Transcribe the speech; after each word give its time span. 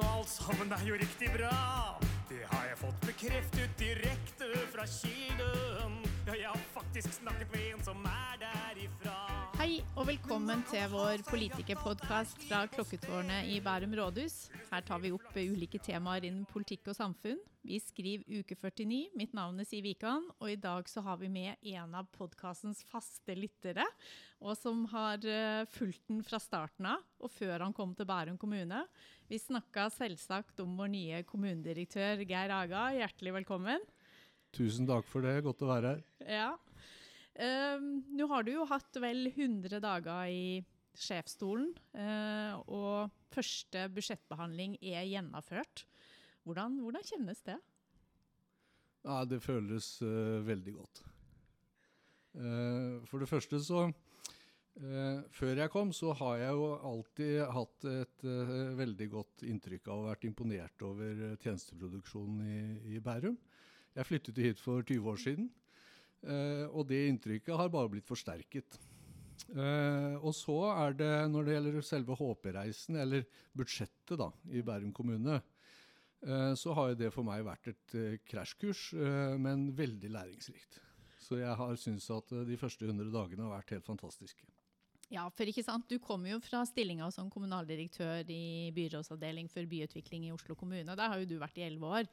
og 0.00 0.18
alt 0.18 0.32
sammen 0.32 0.72
er 0.72 0.84
jo 0.88 0.94
riktig 1.00 1.30
bra. 1.36 1.56
Det 2.30 2.42
har 2.52 2.68
jeg 2.70 2.78
fått 2.80 3.00
bekreftet 3.06 3.76
direkte 3.78 4.50
fra 4.74 4.86
kilden. 4.86 5.98
Ja, 6.26 6.32
jeg 6.34 6.48
har 6.48 6.62
faktisk 6.74 7.20
snakket 7.20 7.52
med 7.52 7.68
en 7.72 7.84
som 7.84 8.06
er 8.06 8.40
derifra. 8.44 9.29
Hei 9.60 9.82
og 9.92 10.06
velkommen 10.08 10.62
til 10.70 10.86
vår 10.88 11.20
politikerpodkast 11.26 12.46
fra 12.46 12.62
Klokketårnet 12.72 13.50
i 13.52 13.58
Bærum 13.60 13.92
rådhus. 13.98 14.46
Her 14.70 14.86
tar 14.88 15.02
vi 15.02 15.10
opp 15.12 15.34
ulike 15.36 15.76
temaer 15.84 16.24
innen 16.24 16.46
politikk 16.48 16.88
og 16.88 16.96
samfunn. 16.96 17.36
Vi 17.68 17.76
skriver 17.84 18.40
uke 18.40 18.56
49. 18.56 19.10
Mitt 19.20 19.34
navn 19.36 19.60
er 19.60 19.68
Siv 19.68 19.84
Wikan, 19.84 20.30
og 20.40 20.48
i 20.48 20.56
dag 20.56 20.88
så 20.88 21.02
har 21.04 21.20
vi 21.20 21.28
med 21.28 21.60
en 21.74 21.92
av 22.00 22.08
podkastens 22.14 22.80
faste 22.88 23.36
lyttere, 23.36 23.84
og 24.40 24.56
som 24.56 24.86
har 24.94 25.28
eh, 25.28 25.68
fulgt 25.68 26.08
den 26.08 26.24
fra 26.24 26.40
starten 26.40 26.88
av 26.94 27.04
og 27.20 27.28
før 27.34 27.66
han 27.66 27.76
kom 27.76 27.92
til 27.92 28.08
Bærum 28.08 28.40
kommune. 28.40 28.86
Vi 29.28 29.42
snakka 29.44 29.90
selvsagt 29.92 30.64
om 30.64 30.72
vår 30.80 30.94
nye 30.96 31.20
kommunedirektør 31.28 32.24
Geir 32.24 32.56
Aga. 32.62 32.88
Hjertelig 32.96 33.36
velkommen. 33.42 33.84
Tusen 34.56 34.88
takk 34.88 35.04
for 35.04 35.20
det. 35.20 35.42
Godt 35.44 35.68
å 35.68 35.72
være 35.74 35.92
her. 35.92 36.04
Ja. 36.24 36.50
Um, 37.40 38.02
Nå 38.12 38.26
har 38.28 38.44
du 38.44 38.52
jo 38.52 38.66
hatt 38.68 38.96
vel 39.00 39.30
100 39.30 39.80
dager 39.80 40.28
i 40.28 40.60
sjefsstolen, 41.00 41.70
uh, 41.96 42.58
og 42.68 43.14
første 43.32 43.86
budsjettbehandling 43.94 44.76
er 44.82 45.06
gjennomført. 45.08 45.86
Hvordan, 46.44 46.76
hvordan 46.84 47.06
kjennes 47.06 47.40
det? 47.46 47.56
Ja, 49.06 49.22
det 49.24 49.40
føles 49.40 49.94
uh, 50.04 50.42
veldig 50.44 50.76
godt. 50.76 51.02
Uh, 52.36 53.00
for 53.08 53.22
det 53.22 53.30
første 53.32 53.62
så 53.64 53.90
Før 55.34 55.58
jeg 55.58 55.68
kom, 55.74 55.90
så 55.92 56.12
har 56.16 56.36
jeg 56.38 56.54
jo 56.56 56.68
alltid 56.88 57.40
hatt 57.52 57.84
et 57.90 58.22
veldig 58.78 59.08
godt 59.12 59.42
inntrykk 59.44 59.90
av 59.90 59.98
å 59.98 60.06
vært 60.06 60.24
imponert 60.24 60.84
over 60.86 61.34
tjenesteproduksjonen 61.42 62.38
i, 62.46 62.60
i 62.94 63.00
Bærum. 63.04 63.34
Jeg 63.98 64.08
flyttet 64.08 64.38
hit 64.40 64.62
for 64.62 64.86
20 64.86 65.10
år 65.10 65.20
siden. 65.20 65.50
Uh, 66.20 66.68
og 66.76 66.84
det 66.90 67.06
inntrykket 67.08 67.56
har 67.56 67.70
bare 67.72 67.88
blitt 67.94 68.08
forsterket. 68.08 68.76
Uh, 69.56 70.20
og 70.20 70.34
så 70.36 70.58
er 70.74 70.98
det, 70.98 71.12
når 71.32 71.46
det 71.46 71.54
gjelder 71.56 71.86
selve 71.86 72.16
HP-reisen, 72.18 72.98
eller 73.00 73.24
budsjettet 73.56 74.20
da, 74.20 74.28
i 74.52 74.60
Bærum 74.66 74.92
kommune, 74.96 75.38
uh, 75.40 76.52
så 76.60 76.76
har 76.76 76.94
det 77.00 77.12
for 77.14 77.24
meg 77.26 77.46
vært 77.46 77.72
et 77.72 77.98
krasjkurs, 78.28 78.90
men 79.40 79.70
veldig 79.76 80.12
læringsrikt. 80.12 80.80
Så 81.20 81.38
jeg 81.40 81.56
har 81.56 81.76
syntes 81.78 82.08
at 82.12 82.32
de 82.48 82.56
første 82.58 82.84
100 82.84 83.12
dagene 83.14 83.46
har 83.46 83.60
vært 83.60 83.76
helt 83.76 83.88
fantastiske. 83.88 84.44
Ja, 85.10 85.24
for 85.34 85.48
ikke 85.48 85.64
sant, 85.66 85.88
Du 85.90 85.98
kommer 85.98 86.30
jo 86.30 86.38
fra 86.42 86.62
stillinga 86.68 87.08
som 87.10 87.30
kommunaldirektør 87.32 88.28
i 88.30 88.70
byrådsavdeling 88.76 89.48
for 89.50 89.66
byutvikling 89.66 90.28
i 90.28 90.32
Oslo 90.32 90.54
kommune. 90.54 90.86
Der 90.86 91.10
har 91.10 91.18
jo 91.18 91.26
du 91.26 91.34
vært 91.40 91.58
i 91.58 91.64
elleve 91.66 91.88
år. 91.98 92.10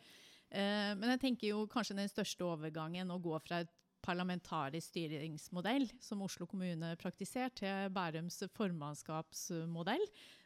Men 0.50 1.12
jeg 1.14 1.22
tenker 1.22 1.52
jo 1.52 1.68
kanskje 1.70 2.00
den 2.00 2.10
største 2.10 2.48
overgangen 2.48 3.14
å 3.14 3.20
gå 3.22 3.38
fra 3.46 3.62
et 3.62 3.74
parlamentarisk 4.04 4.92
styringsmodell 4.92 5.88
som 6.04 6.22
Oslo 6.26 6.48
kommune 6.50 6.96
praktiserte, 7.02 7.64
til 7.64 7.94
Bærums 7.94 8.44
formannskapsmodell. 8.56 10.04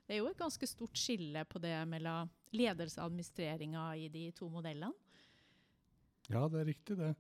Det 0.08 0.16
er 0.16 0.22
jo 0.22 0.30
et 0.32 0.40
ganske 0.40 0.68
stort 0.68 0.98
skille 0.98 1.44
på 1.48 1.60
det 1.64 1.76
mellom 1.88 2.30
ledelse 2.56 3.00
og 3.00 3.12
administreringa 3.12 3.92
i 3.96 4.08
de 4.12 4.30
to 4.36 4.50
modellene. 4.52 4.92
Ja, 6.32 6.48
det 6.48 6.62
er 6.62 6.70
riktig, 6.72 6.98
det. 7.00 7.14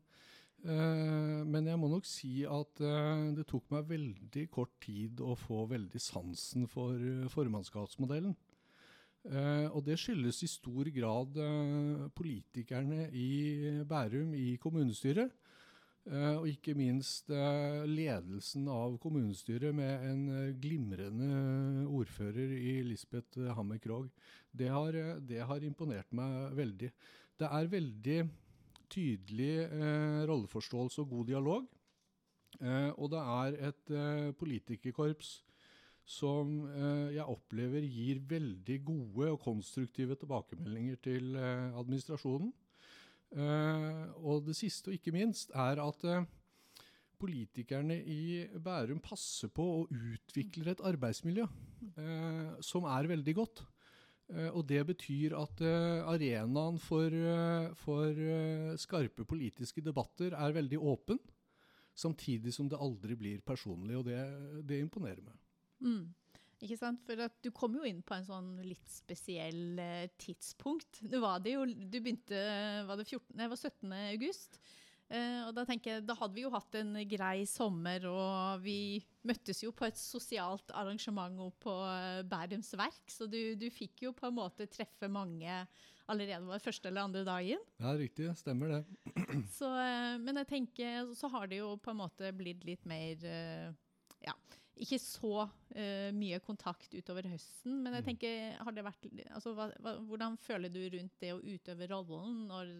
Eh, 0.61 1.41
men 1.47 1.65
jeg 1.65 1.79
må 1.81 1.89
nok 1.89 2.05
si 2.05 2.43
at 2.45 2.81
eh, 2.85 3.23
det 3.33 3.47
tok 3.49 3.71
meg 3.73 3.87
veldig 3.89 4.43
kort 4.53 4.75
tid 4.83 5.21
å 5.25 5.33
få 5.39 5.65
veldig 5.71 6.01
sansen 6.01 6.67
for 6.69 6.93
eh, 6.99 7.29
formannskapsmodellen. 7.33 8.37
Og 9.21 9.83
det 9.85 9.99
skyldes 10.01 10.39
i 10.41 10.47
stor 10.49 10.87
grad 10.89 11.35
politikerne 12.17 13.03
i 13.13 13.83
Bærum 13.85 14.31
i 14.33 14.55
kommunestyret 14.57 15.29
og 16.09 16.47
ikke 16.49 16.73
minst 16.73 17.29
eh, 17.29 17.83
ledelsen 17.85 18.65
av 18.73 18.95
kommunestyret 19.03 19.75
med 19.77 20.05
en 20.09 20.21
eh, 20.33 20.53
glimrende 20.57 21.85
ordfører 21.85 22.55
i 22.57 22.79
Lisbeth 22.87 23.37
Hammer 23.53 23.77
Krogh. 23.77 24.09
Det, 24.51 24.71
det, 25.29 25.43
har 25.45 25.61
imponert 25.63 26.09
meg 26.17 26.55
veldig. 26.57 26.89
Det 27.37 27.49
er 27.49 27.69
veldig 27.69 28.17
tydelig 28.91 29.53
rolleforståelse 30.27 30.99
og 31.05 31.13
god 31.13 31.29
dialog. 31.29 31.69
og 32.99 33.07
det 33.13 33.21
er 33.21 33.55
et 33.69 33.93
politikerkorps 34.35 35.29
som 36.03 36.67
jeg 37.15 37.23
opplever 37.23 37.87
gir 37.87 38.19
veldig 38.27 38.77
gode 38.83 39.29
og 39.31 39.39
konstruktive 39.39 40.19
tilbakemeldinger 40.19 40.99
til 41.07 41.37
administrasjonen. 41.39 42.51
Uh, 43.31 44.11
og 44.27 44.43
det 44.43 44.57
siste, 44.59 44.91
og 44.91 44.97
ikke 44.97 45.13
minst, 45.15 45.53
er 45.55 45.79
at 45.79 46.03
uh, 46.03 46.25
politikerne 47.21 47.95
i 48.03 48.43
Bærum 48.59 48.99
passer 49.03 49.51
på 49.53 49.63
å 49.63 49.85
utvikle 49.87 50.73
et 50.73 50.83
arbeidsmiljø 50.83 51.45
uh, 51.45 52.57
som 52.65 52.87
er 52.91 53.11
veldig 53.11 53.37
godt. 53.37 53.67
og 54.55 54.61
det 54.63 54.79
betyr 54.87 55.33
at 55.35 55.59
arenaen 56.07 56.77
for, 56.79 57.11
for 57.75 58.19
skarpe 58.79 59.25
politiske 59.27 59.81
debatter 59.83 60.31
er 60.31 60.53
veldig 60.55 60.79
åpen, 60.79 61.19
samtidig 61.91 62.53
som 62.55 62.69
det 62.71 62.79
aldri 62.79 63.17
blir 63.19 63.41
personlig, 63.43 63.97
og 63.97 64.05
det, 64.07 64.21
det 64.63 64.79
imponerer 64.79 65.19
meg. 65.25 65.35
Mm. 65.83 66.05
Ikke 66.61 66.77
sant? 66.77 67.01
For 67.07 67.17
du 67.41 67.49
kom 67.55 67.73
jo 67.79 67.87
inn 67.87 68.03
på 68.05 68.13
en 68.15 68.27
sånn 68.27 68.51
litt 68.61 68.85
spesiell 68.93 69.79
eh, 69.81 70.11
tidspunkt. 70.21 71.01
Det 71.01 71.21
jo, 71.49 71.65
Du 71.65 71.97
begynte 71.97 72.43
var 72.85 72.99
det 72.99 73.07
14, 73.07 73.33
nei, 73.39 73.49
var 73.49 73.57
17. 73.57 73.95
august. 74.11 74.59
Eh, 75.11 75.41
og 75.47 75.55
da 75.57 75.65
tenker 75.67 75.95
jeg, 75.95 76.03
da 76.07 76.15
hadde 76.19 76.37
vi 76.37 76.45
jo 76.45 76.53
hatt 76.53 76.77
en 76.79 76.93
grei 77.09 77.47
sommer, 77.49 78.05
og 78.07 78.61
vi 78.63 79.01
møttes 79.27 79.63
jo 79.65 79.73
på 79.75 79.89
et 79.89 79.97
sosialt 79.99 80.71
arrangement 80.77 81.41
opp 81.47 81.57
på 81.65 81.73
eh, 81.89 82.21
Bærums 82.29 82.71
Verk. 82.77 83.01
Så 83.09 83.25
du, 83.31 83.39
du, 83.59 83.67
fikk 83.73 84.05
jo 84.05 84.13
på 84.15 84.29
en 84.29 84.37
måte 84.37 84.69
treffe 84.71 85.09
mange 85.11 85.63
allerede 86.11 86.45
var 86.45 86.61
første 86.61 86.91
eller 86.91 87.07
andre 87.09 87.25
dagen. 87.25 87.65
Ja, 87.81 87.97
riktig. 87.97 88.29
Stemmer 88.37 88.77
det. 88.77 88.81
Så, 89.57 89.67
men 90.21 90.37
jeg 90.43 90.49
tenker, 90.49 91.13
så 91.17 91.29
har 91.31 91.49
det 91.49 91.61
jo 91.63 91.73
på 91.81 91.93
en 91.93 92.03
måte 92.03 92.33
blitt 92.35 92.65
litt 92.67 92.83
mer 92.89 93.21
ja, 94.21 94.33
ikke 94.81 94.97
så 95.01 95.45
uh, 95.45 96.09
mye 96.15 96.39
kontakt 96.43 96.93
utover 96.97 97.27
høsten. 97.29 97.79
Men 97.83 97.95
jeg 97.97 98.03
mm. 98.03 98.07
tenker, 98.09 98.37
har 98.65 98.75
det 98.75 98.85
vært, 98.85 99.07
altså, 99.29 99.53
hva, 99.57 99.69
hva, 99.83 99.95
hvordan 100.09 100.37
føler 100.41 100.73
du 100.73 100.81
rundt 100.95 101.17
det 101.21 101.33
å 101.35 101.41
utøve 101.41 101.89
rollen 101.91 102.45
når 102.49 102.71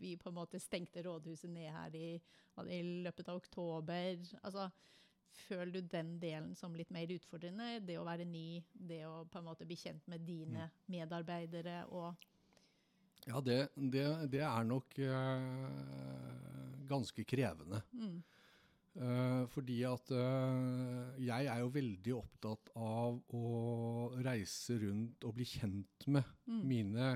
vi 0.00 0.16
på 0.20 0.30
en 0.30 0.38
måte 0.38 0.60
stengte 0.62 1.04
rådhuset 1.06 1.52
ned 1.52 1.68
her 1.74 1.98
i, 1.98 2.10
i 2.72 2.82
løpet 3.06 3.32
av 3.32 3.42
oktober? 3.42 4.22
Altså, 4.42 4.70
Føler 5.38 5.70
du 5.70 5.82
den 5.86 6.16
delen 6.18 6.54
som 6.56 6.74
litt 6.74 6.90
mer 6.90 7.10
utfordrende? 7.14 7.78
Det 7.86 7.98
å 8.00 8.06
være 8.06 8.24
ny, 8.26 8.62
det 8.72 9.04
å 9.06 9.20
på 9.28 9.38
en 9.38 9.46
måte 9.46 9.66
bli 9.68 9.76
kjent 9.78 10.08
med 10.10 10.24
dine 10.26 10.66
mm. 10.66 10.80
medarbeidere 10.90 11.82
og 11.94 12.26
Ja, 13.28 13.42
det, 13.44 13.58
det, 13.76 14.06
det 14.32 14.42
er 14.46 14.66
nok 14.66 14.98
uh, 14.98 15.68
ganske 16.88 17.24
krevende. 17.28 17.82
Mm. 17.92 18.18
Uh, 18.98 19.44
fordi 19.52 19.76
at 19.86 20.10
uh, 20.10 21.10
jeg 21.22 21.46
er 21.46 21.60
jo 21.60 21.68
veldig 21.70 22.14
opptatt 22.16 22.70
av 22.74 23.18
å 23.36 23.42
reise 24.24 24.74
rundt 24.80 25.26
og 25.28 25.36
bli 25.36 25.46
kjent 25.46 26.06
med 26.10 26.26
mm. 26.48 26.62
mine 26.66 27.10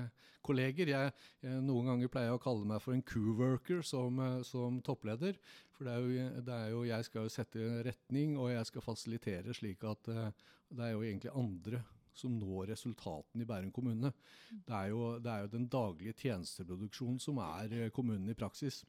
kolleger. 0.45 0.93
Jeg, 0.93 1.11
jeg, 1.43 1.63
noen 1.65 1.89
ganger 1.91 2.11
pleier 2.13 2.31
jeg 2.31 2.39
å 2.39 2.43
kalle 2.45 2.69
meg 2.69 2.79
for 2.83 2.95
en 2.95 3.03
crew-worker 3.03 3.83
som, 3.83 4.21
som, 4.47 4.79
toppleder. 4.85 5.35
For 5.75 5.89
det 5.89 5.97
er, 5.97 6.05
jo, 6.05 6.29
det 6.39 6.55
er, 6.55 6.69
jo, 6.71 6.85
jeg 6.87 7.09
skal 7.09 7.27
jo 7.27 7.35
sette 7.35 7.67
retning, 7.89 8.37
og 8.39 8.53
jeg 8.53 8.69
skal 8.69 8.87
fasilitere 8.87 9.57
slik 9.57 9.83
at 9.89 10.13
det 10.13 10.87
er 10.87 10.95
jo 10.95 11.03
egentlig 11.03 11.35
andre 11.35 11.83
som 12.15 12.33
når 12.37 12.69
resultatene 12.75 13.43
i 13.43 13.49
Bærum 13.49 13.71
kommune. 13.73 14.13
Mm. 14.13 14.63
Det, 14.67 14.73
er 14.77 14.91
jo, 14.93 15.05
det 15.19 15.31
er 15.33 15.45
jo 15.45 15.53
den 15.57 15.69
daglige 15.71 16.15
tjenesteproduksjonen 16.21 17.19
som 17.19 17.41
er 17.43 17.89
kommunen 17.95 18.29
i 18.29 18.37
praksis. 18.37 18.83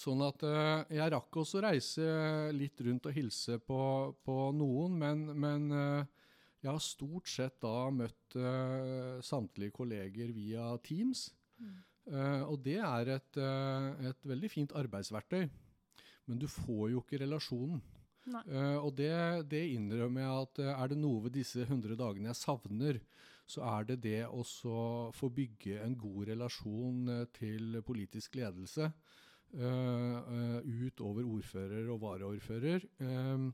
Sånn 0.00 0.22
at 0.24 0.40
uh, 0.48 0.80
jeg 0.88 1.12
rakk 1.12 1.40
også 1.42 1.58
å 1.58 1.66
reise 1.66 2.06
litt 2.56 2.80
rundt 2.86 3.10
og 3.10 3.16
hilse 3.16 3.58
på, 3.60 3.80
på 4.24 4.36
noen, 4.56 4.96
men, 5.02 5.26
men 5.36 5.66
uh, 5.74 6.30
jeg 6.62 6.70
har 6.70 6.80
stort 6.84 7.28
sett 7.28 7.58
da 7.60 7.90
møtt 7.92 8.36
uh, 8.40 9.20
samtlige 9.24 9.76
kolleger 9.76 10.32
via 10.36 10.72
Teams. 10.86 11.28
Mm. 11.60 11.76
og 12.48 12.62
det 12.64 12.78
er 12.80 13.08
et, 13.12 13.36
et, 13.36 14.22
veldig 14.24 14.48
fint 14.48 14.70
arbeidsverktøy, 14.80 15.42
men 16.24 16.38
du 16.40 16.46
får 16.48 16.86
jo 16.94 17.02
ikke 17.02 17.20
relasjonen. 17.20 17.82
Og 18.80 18.88
det, 18.96 19.12
det, 19.52 19.60
innrømmer 19.74 20.24
jeg 20.24 20.46
at 20.46 20.62
er 20.72 20.90
det 20.90 20.98
noe 21.02 21.26
ved 21.26 21.36
disse 21.36 21.60
100 21.66 22.00
dagene 22.00 22.32
jeg 22.32 22.40
savner, 22.40 23.02
så 23.44 23.66
er 23.68 23.90
det 23.92 23.98
det 24.06 24.22
å 24.24 24.40
få 25.12 25.30
bygge 25.36 25.84
en 25.84 25.98
god 26.00 26.32
relasjon 26.32 27.12
til 27.36 27.76
politisk 27.84 28.40
ledelse. 28.40 28.88
Uh, 29.50 30.60
utover 30.62 31.26
ordfører 31.26 31.88
og 31.90 32.00
varaordfører. 32.04 32.84
Uh, 33.02 33.48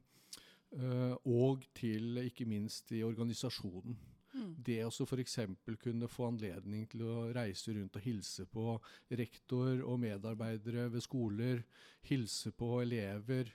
og 1.25 1.65
til 1.75 2.19
ikke 2.27 2.45
minst 2.45 2.93
i 2.93 3.01
organisasjonen. 3.07 3.97
Mm. 4.37 4.53
Det 4.67 4.81
å 4.85 4.91
f.eks. 4.91 5.39
kunne 5.81 6.09
få 6.11 6.29
anledning 6.29 6.85
til 6.91 7.07
å 7.07 7.15
reise 7.35 7.73
rundt 7.77 7.97
og 7.97 8.05
hilse 8.05 8.45
på 8.51 8.75
rektor 9.17 9.81
og 9.87 10.01
medarbeidere 10.03 10.91
ved 10.93 11.05
skoler, 11.05 11.63
hilse 12.11 12.53
på 12.53 12.83
elever, 12.83 13.53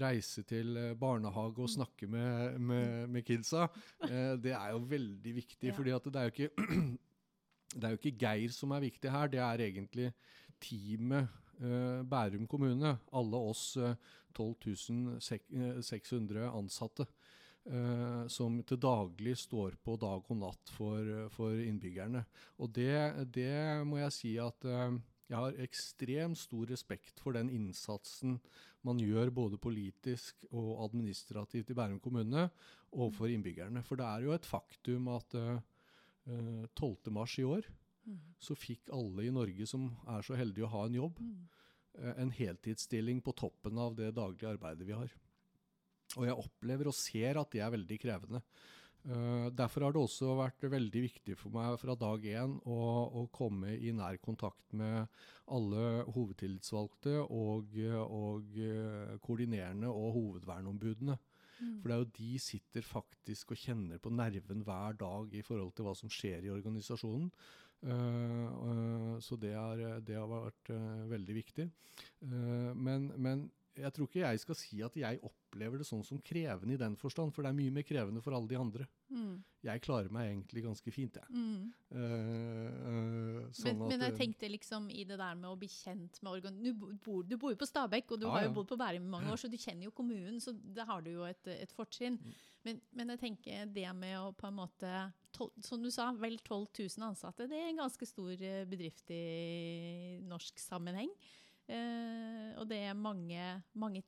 reise 0.00 0.42
til 0.48 0.76
eh, 0.80 0.94
barnehage 0.98 1.62
og 1.62 1.68
Mm. 1.68 1.74
snakke 1.76 2.06
med, 2.10 2.58
med, 2.58 3.08
med 3.08 3.24
kidsa, 3.24 3.68
eh, 4.08 4.34
det 4.42 4.52
er 4.52 4.70
jo 4.72 4.78
veldig 4.90 5.34
viktig. 5.34 5.68
Ja. 5.68 5.74
fordi 5.76 5.90
det 5.90 6.16
er 6.16 6.24
jo 6.24 6.34
ikke 6.34 6.50
det 7.78 7.84
er 7.84 7.90
jo 7.90 8.00
ikke 8.02 8.18
Geir 8.18 8.50
som 8.50 8.70
er 8.70 8.80
viktig 8.80 9.10
her, 9.10 9.28
det 9.28 9.40
er 9.40 9.62
egentlig 9.68 10.12
teamet 10.60 11.28
eh, 11.28 11.43
Bærum 11.58 12.48
kommune. 12.50 12.96
Alle 13.12 13.40
oss 13.50 13.76
eh, 13.76 13.96
12 14.34 15.20
600 15.82 16.50
ansatte 16.50 17.06
eh, 17.70 18.26
som 18.28 18.60
til 18.66 18.80
daglig 18.80 19.36
står 19.38 19.78
på 19.84 19.96
dag 20.00 20.22
og 20.30 20.38
natt 20.40 20.74
for, 20.74 21.28
for 21.34 21.58
innbyggerne. 21.58 22.24
Og 22.58 22.72
det, 22.74 23.26
det 23.34 23.84
må 23.86 24.00
jeg 24.02 24.16
si 24.18 24.36
at 24.42 24.68
eh, 24.68 24.96
jeg 25.30 25.40
har 25.40 25.62
ekstremt 25.64 26.38
stor 26.38 26.68
respekt 26.68 27.20
for 27.22 27.36
den 27.36 27.48
innsatsen 27.52 28.38
man 28.84 28.98
gjør 29.00 29.30
både 29.32 29.56
politisk 29.56 30.44
og 30.52 30.82
administrativt 30.84 31.70
i 31.72 31.76
Bærum 31.76 32.00
kommune 32.04 32.50
overfor 32.92 33.32
innbyggerne. 33.32 33.80
For 33.82 33.96
det 33.96 34.04
er 34.04 34.26
jo 34.26 34.34
et 34.36 34.46
faktum 34.46 35.08
at 35.14 35.38
eh, 35.40 35.62
eh, 36.28 36.66
12. 36.76 37.12
mars 37.14 37.38
i 37.40 37.46
år 37.48 37.64
Mm. 38.04 38.20
så 38.38 38.54
fikk 38.58 38.90
alle 38.92 39.24
i 39.24 39.32
Norge 39.32 39.66
som 39.66 39.88
er 40.12 40.24
så 40.26 40.36
heldige 40.36 40.66
å 40.66 40.72
ha 40.74 40.86
en 40.86 40.94
jobb, 40.98 41.20
Mm. 41.20 41.48
eh, 41.98 42.14
en 42.22 42.30
heltidsstilling 42.30 43.22
på 43.22 43.32
toppen 43.34 43.78
av 43.78 43.96
det 43.96 44.14
daglige 44.14 44.50
arbeidet 44.56 44.86
vi 44.86 44.92
har. 44.92 45.10
Og 46.16 46.26
jeg 46.26 46.36
opplever 46.36 46.86
og 46.86 46.94
ser 46.94 47.38
at 47.40 47.50
det 47.50 47.60
er 47.64 47.70
veldig 47.70 47.98
krevende. 48.00 48.42
Eh, 49.04 49.50
derfor 49.52 49.84
har 49.84 49.92
det 49.92 50.00
også 50.00 50.30
vært 50.38 50.64
veldig 50.72 51.00
viktig 51.04 51.34
for 51.36 51.52
meg 51.52 51.76
fra 51.80 51.94
dag 51.94 52.22
én 52.24 52.54
å, 52.64 52.78
å 53.20 53.26
komme 53.32 53.74
i 53.76 53.92
nær 53.92 54.16
kontakt 54.24 54.72
med 54.72 55.08
alle 55.52 56.04
hovedtillitsvalgte 56.14 57.18
og, 57.28 57.74
og 58.00 58.56
eh, 58.56 59.18
koordinerende 59.20 59.90
og 59.92 60.14
hovedverneombudene. 60.16 61.18
Mm. 61.60 61.74
For 61.82 61.90
det 61.90 61.94
er 61.94 62.00
jo 62.00 62.14
de 62.16 62.30
sitter 62.42 62.86
faktisk 62.86 63.52
og 63.52 63.60
kjenner 63.60 64.00
på 64.02 64.10
nerven 64.10 64.64
hver 64.64 64.96
dag 64.96 65.36
i 65.36 65.44
forhold 65.44 65.74
til 65.76 65.84
hva 65.86 65.94
som 65.98 66.08
skjer 66.12 66.48
i 66.48 66.54
organisasjonen. 66.54 67.28
Eh, 67.84 68.46
eh, 68.70 69.18
så 69.24 69.36
det, 69.40 69.52
er, 69.52 70.00
det 70.04 70.16
har 70.16 70.30
vært 70.30 70.72
eh, 70.72 71.04
veldig 71.10 71.36
viktig. 71.42 71.68
Eh, 72.24 72.70
men, 72.74 73.10
men 73.16 73.48
jeg 73.74 73.90
tror 73.94 74.06
ikke 74.06 74.22
jeg 74.22 74.40
skal 74.42 74.56
si 74.58 74.78
at 74.86 74.96
jeg 74.98 75.18
opplever 75.26 75.80
det 75.80 75.86
sånn 75.88 76.04
som 76.06 76.20
krevende 76.22 76.76
i 76.76 76.78
den 76.80 76.94
forstand, 76.98 77.34
for 77.34 77.42
det 77.42 77.50
er 77.50 77.56
mye 77.58 77.72
mer 77.74 77.86
krevende 77.86 78.22
for 78.22 78.36
alle 78.36 78.50
de 78.50 78.58
andre. 78.58 78.86
Mm. 79.10 79.42
Jeg 79.66 79.82
klarer 79.82 80.12
meg 80.14 80.28
egentlig 80.30 80.62
ganske 80.66 80.94
fint, 80.94 81.18
jeg. 81.18 81.26
Mm. 81.34 81.72
Eh, 81.90 82.06
eh, 82.06 83.40
sånn 83.58 83.80
Men, 83.80 83.82
men 83.90 84.06
jeg 84.06 84.14
eh, 84.14 84.18
tenkte 84.20 84.50
liksom 84.52 84.88
i 84.94 85.06
det 85.08 85.18
der 85.18 85.38
med 85.40 85.50
å 85.50 85.58
bli 85.58 85.70
kjent 85.72 86.20
med 86.22 86.36
organ... 86.36 86.60
Du 86.62 86.72
bor, 87.02 87.22
du 87.26 87.36
bor 87.40 87.54
jo 87.54 87.60
på 87.60 87.68
Stabekk, 87.68 88.14
og 88.14 88.22
du 88.22 88.28
Ja, 88.28 88.36
har 88.36 88.46
jo 88.46 88.54
bodd 88.60 88.70
på 88.70 88.78
Bærum 88.78 89.08
i 89.08 89.14
mange 89.16 89.32
år, 89.34 89.42
så 89.42 89.50
du 89.50 89.58
kjenner 89.58 89.88
jo 89.88 89.94
kommunen, 89.96 90.38
så 90.42 90.54
der 90.54 90.86
har 90.90 91.02
du 91.02 91.10
jo 91.16 91.26
et, 91.26 91.42
et 91.56 91.74
fortrinn. 91.74 92.20
Mm. 92.22 92.38
Men, 92.64 92.80
men 92.96 93.12
jeg 93.12 93.20
tenker 93.20 93.70
det 93.72 93.86
med 93.96 94.16
å 94.20 94.32
på 94.36 94.48
en 94.48 94.56
måte 94.56 94.90
Som 95.64 95.82
du 95.84 95.90
sa, 95.92 96.10
vel 96.16 96.38
12 96.40 96.68
000 96.96 97.08
ansatte. 97.10 97.48
Det 97.50 97.58
er 97.58 97.72
en 97.72 97.82
ganske 97.84 98.06
stor 98.08 98.32
eh, 98.38 98.62
bedrift 98.70 99.10
i 99.12 100.20
norsk 100.24 100.62
sammenheng. 100.62 101.10
Uh, 101.64 102.52
og 102.60 102.66
det 102.68 102.76
er 102.84 102.92
mange, 102.92 103.40
mange 103.80 104.02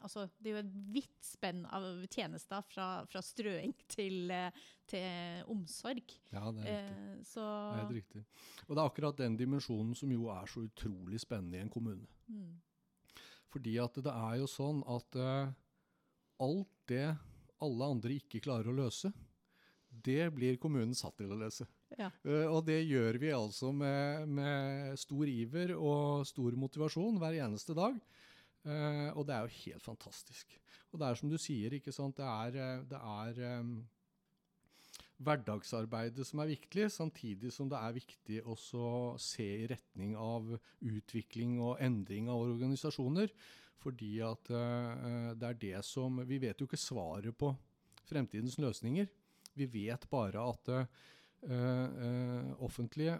altså 0.00 0.22
Det 0.40 0.48
er 0.48 0.54
jo 0.54 0.60
et 0.62 0.76
vidt 0.94 1.26
spenn 1.26 1.66
av 1.68 1.84
tjenester 2.08 2.64
fra, 2.64 2.86
fra 3.04 3.20
strøing 3.20 3.74
til, 3.84 4.32
eh, 4.32 4.62
til 4.88 5.42
omsorg. 5.52 6.14
Ja, 6.32 6.46
det 6.56 6.64
er 6.64 6.70
riktig. 6.70 6.94
Uh, 6.96 7.26
så 7.28 7.44
Det 7.44 7.74
er 7.74 7.82
helt 7.82 7.98
riktig. 7.98 8.22
Og 8.64 8.72
det 8.72 8.78
er 8.80 8.86
akkurat 8.86 9.20
den 9.20 9.36
dimensjonen 9.36 9.92
som 9.98 10.14
jo 10.14 10.30
er 10.32 10.48
så 10.48 10.64
utrolig 10.64 11.20
spennende 11.20 11.60
i 11.60 11.66
en 11.66 11.74
kommune. 11.74 12.08
mm, 12.32 12.54
Fordi 13.52 13.76
at 13.84 14.00
det 14.08 14.16
er 14.16 14.40
jo 14.40 14.48
sånn 14.48 14.80
at 14.88 15.20
uh, 15.20 15.52
alt 16.40 16.72
det 16.88 17.10
alle 17.62 17.92
andre 17.94 18.18
ikke 18.18 18.42
klarer 18.44 18.72
å 18.72 18.76
løse, 18.82 19.12
det 19.92 20.30
blir 20.34 20.58
kommunen 20.60 20.96
satt 20.96 21.18
til 21.20 21.32
å 21.34 21.38
løse. 21.38 21.66
Ja. 21.98 22.08
Eh, 22.24 22.48
og 22.48 22.64
det 22.66 22.80
gjør 22.88 23.18
vi 23.20 23.32
altså 23.36 23.72
med, 23.76 24.28
med 24.32 24.98
stor 25.00 25.28
iver 25.28 25.74
og 25.76 26.26
stor 26.28 26.56
motivasjon 26.58 27.20
hver 27.20 27.36
eneste 27.44 27.76
dag. 27.76 27.98
Eh, 28.62 29.08
og 29.12 29.26
det 29.28 29.36
er 29.36 29.46
jo 29.46 29.58
helt 29.66 29.84
fantastisk. 29.84 30.56
Og 30.92 31.00
det 31.00 31.08
er 31.08 31.18
som 31.18 31.32
du 31.32 31.38
sier, 31.40 31.74
ikke 31.76 31.94
sant, 31.94 32.18
det 32.20 32.28
er, 32.28 32.58
eh, 32.62 32.84
det 32.88 33.00
er 33.00 33.60
um, 33.60 33.74
hverdagsarbeidet 35.22 36.26
som 36.28 36.42
er 36.42 36.52
viktig, 36.52 36.86
samtidig 36.92 37.52
som 37.54 37.70
det 37.70 37.80
er 37.80 37.96
viktig 37.96 38.42
også 38.42 38.82
å 38.82 39.00
se 39.20 39.46
i 39.64 39.68
retning 39.70 40.14
av 40.18 40.54
utvikling 40.80 41.58
og 41.62 41.80
endring 41.84 42.30
av 42.32 42.44
organisasjoner. 42.44 43.32
Fordi 43.80 44.16
at 44.24 44.50
eh, 44.54 45.32
det 45.38 45.48
er 45.48 45.60
det 45.60 45.78
som 45.86 46.20
Vi 46.28 46.38
vet 46.42 46.60
jo 46.60 46.68
ikke 46.68 46.80
svaret 46.80 47.36
på 47.38 47.52
fremtidens 48.08 48.58
løsninger. 48.60 49.08
Vi 49.56 49.66
vet 49.70 50.04
bare 50.10 50.42
at 50.48 50.68
uh, 50.72 52.50
offentlige 52.64 53.18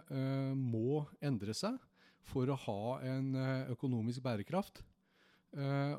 må 0.57 1.03
endre 1.21 1.53
seg 1.55 1.77
for 2.25 2.49
å 2.49 2.57
ha 2.65 2.97
en 3.05 3.35
økonomisk 3.73 4.23
bærekraft. 4.25 4.81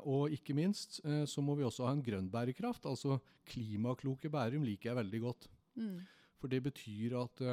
Og 0.03 0.35
ikke 0.35 0.55
minst 0.57 0.99
så 1.01 1.43
må 1.43 1.55
vi 1.55 1.63
også 1.63 1.87
ha 1.87 1.93
en 1.95 2.03
grønn 2.03 2.27
bærekraft. 2.31 2.87
Altså 2.89 3.19
klimakloke 3.47 4.31
Bærum 4.31 4.65
liker 4.67 4.91
jeg 4.91 4.99
veldig 4.99 5.21
godt. 5.23 5.49
Mm. 5.79 5.99
For 6.39 6.51
det 6.51 6.61
betyr 6.67 7.15
at, 7.21 7.45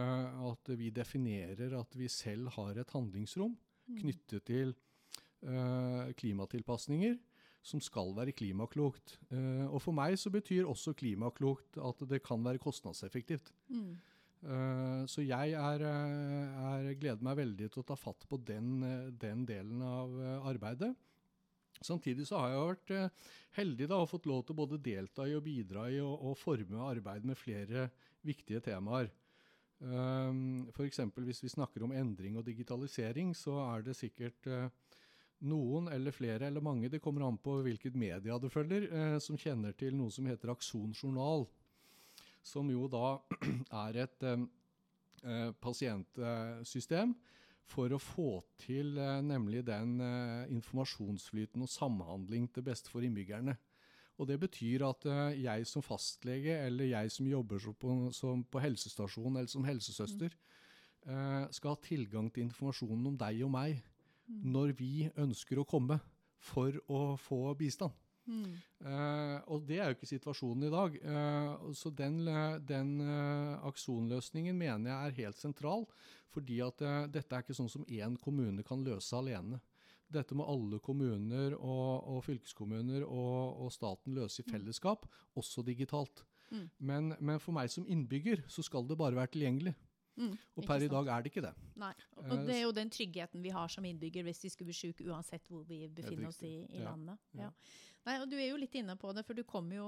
at 0.53 0.73
vi 0.79 0.91
definerer 0.95 1.79
at 1.79 1.99
vi 1.99 2.11
selv 2.11 2.51
har 2.57 2.83
et 2.83 2.97
handlingsrom 2.97 3.55
Mm. 3.89 3.99
knyttet 3.99 4.45
til 4.47 4.75
klimatilpasninger 5.43 7.17
som 7.63 7.83
skal 7.83 8.11
være 8.17 8.35
klimaklokt. 8.35 9.17
Eh, 9.31 9.67
og 9.69 9.79
for 9.85 9.95
meg 9.97 10.17
så 10.21 10.33
betyr 10.35 10.69
også 10.69 10.97
klimaklokt 10.99 11.79
at 11.79 12.03
det 12.11 12.23
kan 12.27 12.43
være 12.45 12.63
kostnadseffektivt. 12.63 13.53
Mm. 13.71 13.95
Eh, 14.43 15.05
så 15.07 15.23
jeg 15.23 15.55
er, 15.55 15.87
eh, 15.87 16.67
er, 16.73 16.91
gleder 16.99 17.23
meg 17.23 17.39
veldig 17.39 17.71
til 17.71 17.85
å 17.85 17.87
ta 17.87 17.97
fatt 17.99 18.27
på 18.29 18.41
den, 18.43 18.83
eh, 18.83 19.11
den 19.15 19.47
delen 19.47 19.83
av 19.87 20.19
eh, 20.19 20.51
arbeidet. 20.51 20.93
Samtidig 21.83 22.27
så 22.27 22.39
har 22.39 22.51
jeg 22.51 22.67
vært 22.67 22.91
eh, 22.91 23.31
heldig 23.59 23.89
da, 23.89 24.03
og 24.03 24.11
fått 24.11 24.27
lov 24.27 24.43
til 24.45 24.57
å 24.57 24.63
både 24.67 24.83
delta 24.83 25.27
i 25.27 25.37
og 25.39 25.47
bidra 25.47 25.89
i 25.91 26.01
og, 26.03 26.19
og 26.19 26.39
forme 26.39 26.83
arbeid 26.91 27.25
med 27.25 27.39
flere 27.39 27.91
viktige 28.27 28.63
temaer. 28.63 29.11
F.eks. 29.83 31.01
hvis 31.27 31.41
vi 31.43 31.49
snakker 31.51 31.83
om 31.83 31.91
endring 31.91 32.37
og 32.39 32.45
digitalisering, 32.47 33.33
så 33.35 33.57
er 33.65 33.83
det 33.83 33.97
sikkert 33.99 34.47
eh, 34.47 34.69
noen 35.49 35.89
eller 35.93 36.15
flere 36.15 36.49
eller 36.49 36.65
mange, 36.65 36.91
det 36.91 37.03
kommer 37.03 37.27
an 37.27 37.39
på 37.41 37.59
hvilket 37.67 37.97
media 37.99 38.39
du 38.39 38.49
følger, 38.53 38.87
eh, 38.89 39.19
som 39.23 39.39
kjenner 39.39 39.75
til 39.79 39.97
noe 39.99 40.13
som 40.15 40.27
heter 40.31 40.53
Akson 40.55 40.95
journal. 40.95 41.47
Som 42.43 42.71
jo 42.73 42.89
da 42.91 43.19
er 43.85 44.03
et 44.05 44.27
eh, 44.27 44.47
eh, 45.25 45.51
pasientsystem 45.63 47.15
for 47.73 47.95
å 47.95 48.01
få 48.03 48.31
til 48.61 48.97
eh, 49.01 49.21
nemlig 49.25 49.65
den 49.67 49.99
eh, 50.03 50.49
informasjonsflyten 50.55 51.63
og 51.65 51.71
samhandling 51.71 52.49
til 52.53 52.67
beste 52.67 52.93
for 52.93 53.05
innbyggerne. 53.07 53.57
Og 54.21 54.29
det 54.29 54.39
betyr 54.43 54.85
at 54.87 55.07
eh, 55.09 55.43
jeg 55.45 55.69
som 55.71 55.85
fastlege, 55.85 56.59
eller 56.67 56.91
jeg 56.91 57.15
som 57.15 57.31
jobber 57.31 57.71
på, 57.79 57.95
som 58.15 58.45
på 58.45 58.63
helsestasjon 58.63 59.37
eller 59.37 59.51
som 59.51 59.65
helsesøster, 59.67 60.35
eh, 61.07 61.47
skal 61.51 61.75
ha 61.75 61.81
tilgang 61.83 62.29
til 62.31 62.47
informasjonen 62.49 63.09
om 63.13 63.19
deg 63.19 63.43
og 63.47 63.55
meg 63.55 63.81
når 64.41 64.73
vi 64.79 65.11
ønsker 65.21 65.61
å 65.61 65.69
komme 65.69 65.99
for 66.43 66.79
å 66.91 67.03
få 67.21 67.53
bistand. 67.59 67.93
Mm. 68.23 68.55
Eh, 68.87 69.39
og 69.51 69.65
det 69.67 69.81
er 69.81 69.91
jo 69.91 69.97
ikke 69.97 70.11
situasjonen 70.11 70.69
i 70.69 70.73
dag. 70.73 70.97
Eh, 71.03 71.69
så 71.79 71.91
den, 71.91 72.21
eh, 72.29 72.59
den 72.63 72.95
eh, 73.03 73.67
aksonløsningen 73.67 74.59
mener 74.59 74.91
jeg 74.93 75.11
er 75.11 75.19
helt 75.25 75.41
sentral, 75.41 75.87
fordi 76.33 76.63
at 76.65 76.81
dette 77.13 77.35
er 77.35 77.45
ikke 77.45 77.57
sånn 77.57 77.69
som 77.69 77.85
én 77.85 78.17
kommune 78.17 78.65
kan 78.65 78.81
løse 78.87 79.13
alene. 79.19 79.61
Dette 80.13 80.37
må 80.37 80.47
alle 80.49 80.79
kommuner 80.81 81.57
og, 81.59 82.09
og 82.09 82.23
fylkeskommuner 82.25 83.05
og, 83.05 83.65
og 83.65 83.73
staten 83.73 84.17
løse 84.17 84.41
i 84.41 84.49
fellesskap, 84.49 85.05
også 85.37 85.65
digitalt. 85.67 86.25
Mm. 86.53 86.67
Men, 86.79 87.15
men 87.21 87.41
for 87.41 87.57
meg 87.57 87.69
som 87.73 87.85
innbygger 87.89 88.45
så 88.53 88.65
skal 88.65 88.89
det 88.89 88.97
bare 89.01 89.17
være 89.17 89.35
tilgjengelig. 89.35 89.75
Mm. 90.17 90.35
Og 90.57 90.67
per 90.69 90.83
i 90.85 90.89
dag 90.93 91.07
er 91.09 91.23
det 91.23 91.31
ikke 91.33 91.45
det. 91.47 91.55
Nei. 91.81 91.93
Og 92.17 92.25
Eh, 92.27 92.45
det 92.47 92.57
er 92.57 92.63
jo 92.67 92.73
den 92.77 92.91
tryggheten 92.91 93.43
vi 93.43 93.49
har 93.55 93.69
som 93.73 93.85
innbygger 93.85 94.23
hvis 94.27 94.43
vi 94.45 94.51
skulle 94.53 94.69
bli 94.73 94.77
syke, 94.77 95.07
uansett 95.09 95.47
hvor 95.49 95.65
vi 95.65 95.87
befinner 95.89 96.29
oss 96.29 96.43
i, 96.43 96.67
i 96.69 96.83
landet. 96.85 97.19
ja. 97.35 97.49
Ja. 97.49 97.51
Nei, 98.03 98.17
og 98.19 98.27
Du 98.31 98.35
er 98.35 98.49
jo 98.49 98.57
litt 98.59 98.75
inne 98.75 98.97
på 98.99 99.13
det, 99.15 99.23
for 99.27 99.39
du 99.39 99.45
kom 99.47 99.69
jo, 99.71 99.87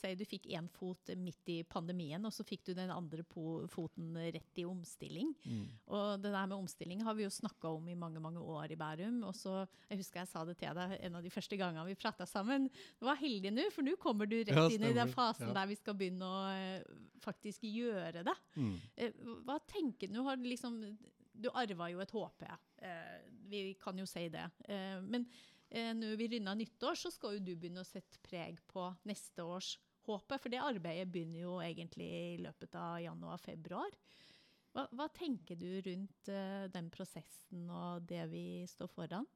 si, 0.00 0.10
du 0.18 0.24
fikk 0.26 0.48
én 0.50 0.66
fot 0.74 1.12
midt 1.20 1.50
i 1.52 1.60
pandemien, 1.62 2.24
og 2.26 2.32
så 2.34 2.42
fikk 2.46 2.64
du 2.66 2.72
den 2.74 2.90
andre 2.90 3.22
foten 3.70 4.16
rett 4.18 4.58
i 4.58 4.64
omstilling. 4.66 5.30
Mm. 5.46 5.68
Og 5.94 6.08
det 6.24 6.32
der 6.34 6.48
med 6.50 6.56
omstilling 6.58 7.04
har 7.06 7.14
vi 7.18 7.22
jo 7.26 7.30
snakka 7.30 7.70
om 7.76 7.86
i 7.92 7.94
mange 7.98 8.18
mange 8.22 8.42
år 8.42 8.74
i 8.74 8.78
Bærum. 8.80 9.22
og 9.28 9.34
så, 9.38 9.60
Jeg 9.90 9.98
husker 10.02 10.20
jeg 10.24 10.28
sa 10.32 10.44
det 10.48 10.56
til 10.58 10.74
deg 10.74 10.96
en 11.00 11.20
av 11.20 11.22
de 11.22 11.30
første 11.30 11.56
gangene 11.60 11.86
vi 11.86 11.94
prata 11.94 12.26
sammen. 12.26 12.68
Du 12.98 13.06
var 13.06 13.20
heldig 13.22 13.52
nå, 13.54 13.68
for 13.70 13.86
nå 13.86 13.94
kommer 13.96 14.26
du 14.26 14.40
rett 14.42 14.50
Ja, 14.56 14.66
inn 14.68 14.88
i 14.90 14.92
den 14.98 15.14
fasen 15.14 15.48
Ja. 15.52 15.54
der 15.60 15.66
vi 15.70 15.78
skal 15.78 15.94
begynne 15.94 16.26
å 16.26 16.42
eh, 16.50 16.82
faktisk 17.22 17.62
gjøre 17.62 18.24
det. 18.26 18.36
Mm. 18.56 18.76
Eh, 18.96 19.12
Hva 19.46 19.60
tenker 19.70 20.10
du? 20.10 20.22
Har 20.26 20.36
du 20.36 20.48
liksom, 20.50 20.80
du 21.32 21.48
arva 21.54 21.88
jo 21.90 22.00
et 22.02 22.10
HP, 22.10 22.42
eh, 22.82 23.18
vi 23.52 23.74
kan 23.74 23.96
jo 23.98 24.06
si 24.06 24.28
det. 24.32 24.48
Men 25.06 25.26
eh, 25.72 25.92
når 25.96 26.18
vi 26.20 26.28
runder 26.34 26.58
nyttår, 26.60 26.98
så 27.00 27.12
skal 27.12 27.38
jo 27.38 27.46
du 27.48 27.54
begynne 27.56 27.82
å 27.82 27.88
sette 27.88 28.20
preg 28.24 28.60
på 28.70 28.86
neste 29.08 29.44
års 29.44 29.74
håpet, 30.06 30.40
For 30.42 30.50
det 30.50 30.62
arbeidet 30.62 31.10
begynner 31.12 31.44
jo 31.44 31.58
egentlig 31.62 32.08
i 32.10 32.40
løpet 32.42 32.74
av 32.78 32.98
januar-februar. 33.04 33.92
Hva, 34.72 34.86
hva 34.96 35.06
tenker 35.14 35.58
du 35.60 35.68
rundt 35.84 36.30
eh, 36.32 36.66
den 36.72 36.88
prosessen 36.90 37.68
og 37.70 38.06
det 38.08 38.24
vi 38.32 38.64
står 38.70 38.90
foran? 38.90 39.28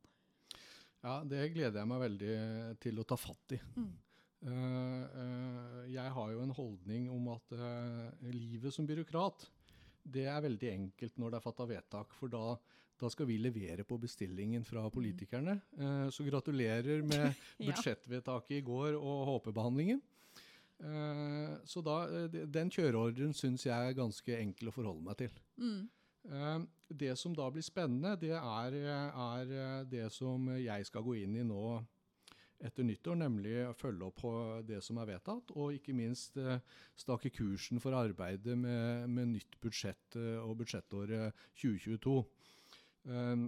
Ja, 1.05 1.21
det 1.28 1.52
gleder 1.55 1.83
jeg 1.83 1.90
meg 1.90 2.02
veldig 2.02 2.37
til 2.83 2.99
å 2.99 3.07
ta 3.07 3.19
fatt 3.21 3.55
i. 3.55 3.61
Mm. 3.76 3.93
Uh, 4.47 5.05
uh, 5.16 5.83
jeg 5.90 6.12
har 6.12 6.33
jo 6.33 6.43
en 6.45 6.55
holdning 6.55 7.07
om 7.11 7.31
at 7.33 7.55
uh, 7.57 8.33
livet 8.35 8.75
som 8.75 8.87
byråkrat, 8.87 9.47
det 10.07 10.26
er 10.31 10.45
veldig 10.45 10.69
enkelt 10.71 11.16
når 11.19 11.33
det 11.33 11.38
er 11.38 11.45
fatta 11.47 11.66
vedtak. 11.71 12.14
For 12.14 12.33
da, 12.33 12.57
da 13.00 13.11
skal 13.12 13.29
vi 13.29 13.37
levere 13.41 13.85
på 13.85 13.99
bestillingen 14.00 14.65
fra 14.65 14.87
politikerne. 14.93 15.59
Eh, 15.79 16.07
så 16.11 16.25
gratulerer 16.25 17.03
med 17.05 17.35
budsjettvedtaket 17.67 18.61
i 18.61 18.65
går 18.65 18.97
og 18.97 19.26
HP-behandlingen. 19.31 20.00
Eh, 20.81 21.59
så 21.69 21.83
da, 21.85 21.99
eh, 22.09 22.38
den 22.53 22.73
kjøreordren 22.73 23.37
syns 23.37 23.67
jeg 23.69 23.76
er 23.76 23.99
ganske 23.99 24.38
enkel 24.38 24.73
å 24.73 24.76
forholde 24.79 25.05
meg 25.05 25.21
til. 25.25 25.37
Mm. 25.61 25.85
Det 26.91 27.12
som 27.15 27.37
da 27.38 27.45
blir 27.55 27.62
spennende, 27.62 28.17
det 28.19 28.33
er, 28.35 28.75
er 28.75 29.85
det 29.87 30.09
som 30.11 30.49
jeg 30.59 30.88
skal 30.88 31.05
gå 31.07 31.21
inn 31.21 31.37
i 31.38 31.45
nå 31.47 31.76
etter 32.67 32.83
nyttår, 32.83 33.21
nemlig 33.21 33.53
å 33.62 33.76
følge 33.79 34.09
opp 34.09 34.19
på 34.25 34.33
det 34.67 34.81
som 34.83 34.99
er 34.99 35.07
vedtatt, 35.12 35.53
og 35.55 35.76
ikke 35.76 35.95
minst 35.95 36.35
stake 36.99 37.31
kursen 37.31 37.79
for 37.79 37.95
arbeidet 37.95 38.57
med, 38.59 39.07
med 39.07 39.37
nytt 39.37 39.55
budsjett 39.62 40.19
og 40.43 40.57
budsjettåret 40.65 41.47
2022. 41.62 42.17
Um, 43.07 43.47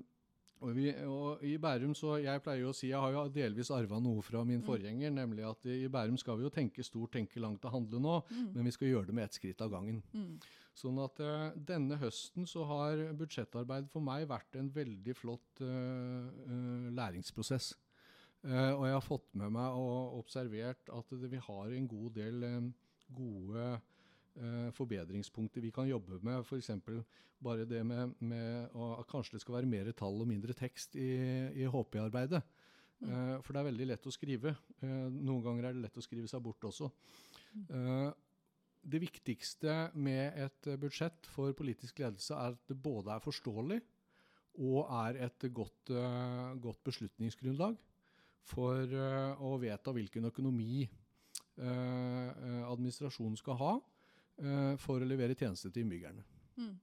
og, 0.59 0.73
vi, 0.75 0.89
og 1.07 1.43
I 1.47 1.53
Bærum 1.63 1.93
så 1.95 2.17
jeg 2.19 2.43
pleier 2.43 2.65
jo 2.65 2.73
å 2.73 2.77
si, 2.77 2.89
jeg 2.91 2.99
har 2.99 3.15
jo 3.15 3.25
delvis 3.31 3.71
arva 3.75 4.01
noe 4.03 4.23
fra 4.27 4.43
min 4.47 4.63
forgjenger, 4.67 5.13
nemlig 5.15 5.45
at 5.47 5.67
i 5.71 5.87
Bærum 5.91 6.19
skal 6.19 6.39
vi 6.39 6.47
jo 6.47 6.55
tenke 6.55 6.83
stort, 6.87 7.13
tenke 7.15 7.43
langt 7.43 7.67
og 7.69 7.77
handle 7.77 8.01
nå, 8.03 8.15
men 8.55 8.67
vi 8.67 8.73
skal 8.75 8.91
gjøre 8.91 9.11
det 9.11 9.19
med 9.19 9.29
ett 9.29 9.39
skritt 9.39 9.63
av 9.63 9.71
gangen. 9.75 10.01
Mm. 10.15 10.33
Sånn 10.79 10.99
at 11.03 11.19
uh, 11.23 11.51
denne 11.55 11.99
høsten 11.99 12.47
så 12.47 12.65
har 12.71 13.05
budsjettarbeidet 13.19 13.91
for 13.91 14.05
meg 14.05 14.27
vært 14.31 14.59
en 14.59 14.71
veldig 14.75 15.15
flott 15.19 15.63
uh, 15.63 16.27
uh, 16.27 16.89
læringsprosess. 16.95 17.77
Og 18.49 18.85
jeg 18.87 18.95
har 18.95 19.03
fått 19.03 19.33
med 19.35 19.51
meg 19.51 19.75
og 19.75 20.21
observert 20.21 20.93
at 20.95 21.09
det, 21.11 21.27
vi 21.33 21.41
har 21.43 21.73
en 21.75 21.89
god 21.91 22.13
del 22.15 22.45
gode 23.11 23.65
forbedringspunkter 24.77 25.65
vi 25.65 25.73
kan 25.75 25.89
jobbe 25.89 26.21
med. 26.23 26.45
F.eks. 26.45 26.71
bare 27.43 27.67
det 27.67 27.81
med, 27.87 28.15
med 28.21 28.77
å, 28.77 28.93
at 29.01 29.09
kanskje 29.11 29.37
det 29.37 29.43
skal 29.43 29.59
være 29.59 29.71
mer 29.71 29.91
tall 29.99 30.23
og 30.23 30.29
mindre 30.31 30.55
tekst 30.57 30.95
i, 30.99 31.11
i 31.59 31.67
HP-arbeidet. 31.67 32.43
Eh, 33.07 33.35
for 33.45 33.55
det 33.55 33.61
er 33.61 33.69
veldig 33.69 33.91
lett 33.93 34.09
å 34.09 34.15
skrive. 34.15 34.55
Eh, 34.83 35.11
noen 35.15 35.43
ganger 35.45 35.69
er 35.69 35.77
det 35.77 35.85
lett 35.85 36.01
å 36.01 36.05
skrive 36.05 36.31
seg 36.31 36.43
bort 36.43 36.65
også. 36.67 36.91
Eh, 37.71 38.09
det 38.89 39.03
viktigste 39.03 39.77
med 39.99 40.39
et 40.47 40.71
eh, 40.71 40.79
budsjett 40.81 41.29
for 41.31 41.55
politisk 41.57 42.03
ledelse 42.03 42.35
er 42.35 42.57
at 42.57 42.71
det 42.71 42.79
både 42.83 43.15
er 43.15 43.25
forståelig 43.25 43.79
og 44.59 44.89
er 45.05 45.21
et 45.29 45.47
godt, 45.55 45.93
eh, 45.95 46.57
godt 46.63 46.83
beslutningsgrunnlag 46.89 47.79
for 48.49 48.83
eh, 48.83 49.45
å 49.45 49.55
vedta 49.63 49.95
hvilken 49.95 50.31
økonomi 50.31 50.83
eh, 50.83 51.63
eh, 51.63 52.65
administrasjonen 52.67 53.39
skal 53.39 53.61
ha 53.61 53.73
eh, 53.77 53.98
for 54.79 55.03
å 55.03 55.09
levere 55.09 55.35
tjenester 55.35 55.73
til 55.75 55.83
innbyggerne. 55.87 56.23
Mm. 56.59 56.77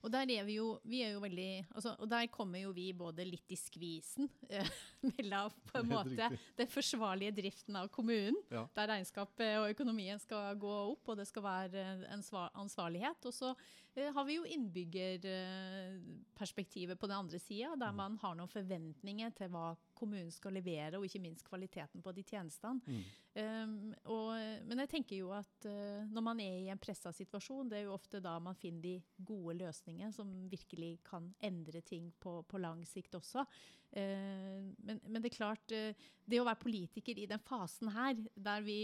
Og 0.00 0.12
der 0.12 0.30
er 0.32 0.44
vi 0.48 0.56
jo, 0.58 0.68
vi 0.88 1.02
er 1.04 1.14
jo 1.14 1.20
veldig, 1.22 1.48
altså, 1.74 1.94
og 2.00 2.08
der 2.10 2.28
kommer 2.32 2.62
jo 2.62 2.72
vi 2.76 2.90
både 2.96 3.24
litt 3.28 3.52
i 3.52 3.58
skvisen 3.58 4.28
eh, 4.52 4.70
mellom 5.04 5.52
på 5.68 5.80
en 5.80 5.90
måte 5.90 6.30
den 6.58 6.70
forsvarlige 6.72 7.34
driften 7.40 7.76
av 7.80 7.90
kommunen, 7.92 8.38
Ja. 8.52 8.66
der 8.76 8.90
regnskapet 8.94 9.58
og 9.60 9.70
økonomien 9.74 10.20
skal 10.20 10.56
gå 10.60 10.72
opp, 10.92 11.12
og 11.12 11.20
det 11.20 11.28
skal 11.30 11.46
være 11.46 11.84
eh, 11.84 12.04
en 12.14 12.24
ansvarlighet. 12.64 13.28
Og 13.28 13.36
så 13.36 13.52
eh, 13.52 13.89
har 13.96 14.24
vi 14.24 14.34
jo 14.36 14.44
innbyggerperspektivet 14.46 17.00
på 17.00 17.06
den 17.10 17.16
andre 17.16 17.38
sida, 17.42 17.76
der 17.76 17.92
man 17.92 18.18
har 18.22 18.34
noen 18.38 18.48
forventninger 18.48 19.30
til 19.34 19.48
hva 19.50 19.76
kommunen 19.98 20.30
skal 20.32 20.52
levere, 20.56 20.98
og 20.98 21.04
ikke 21.06 21.22
minst 21.22 21.48
kvaliteten 21.48 22.02
på 22.04 22.12
de 22.14 22.22
tjenestene. 22.24 22.80
Mm. 22.86 23.02
Um, 23.30 23.94
og, 24.10 24.34
men 24.66 24.80
jeg 24.82 24.90
tenker 24.90 25.20
jo 25.20 25.28
at 25.36 25.66
uh, 25.68 26.08
når 26.10 26.22
man 26.24 26.40
er 26.42 26.56
i 26.64 26.70
en 26.72 26.80
pressa 26.82 27.12
situasjon, 27.14 27.68
det 27.70 27.78
er 27.78 27.84
jo 27.86 27.94
ofte 27.94 28.20
da 28.22 28.32
man 28.42 28.58
finner 28.58 28.82
de 28.82 29.02
gode 29.16 29.54
løsningene 29.60 30.12
som 30.14 30.50
virkelig 30.50 30.98
kan 31.06 31.34
endre 31.46 31.80
ting 31.86 32.10
på, 32.18 32.42
på 32.42 32.58
lang 32.62 32.82
sikt 32.88 33.14
også. 33.18 33.40
Uh, 33.90 34.60
men, 34.86 35.00
men 35.06 35.20
det 35.20 35.28
er 35.30 35.36
klart, 35.36 35.72
uh, 35.74 35.94
det 36.26 36.40
å 36.40 36.48
være 36.48 36.64
politiker 36.64 37.18
i 37.18 37.30
den 37.30 37.42
fasen 37.42 37.88
her, 37.94 38.14
der 38.34 38.60
vi 38.66 38.80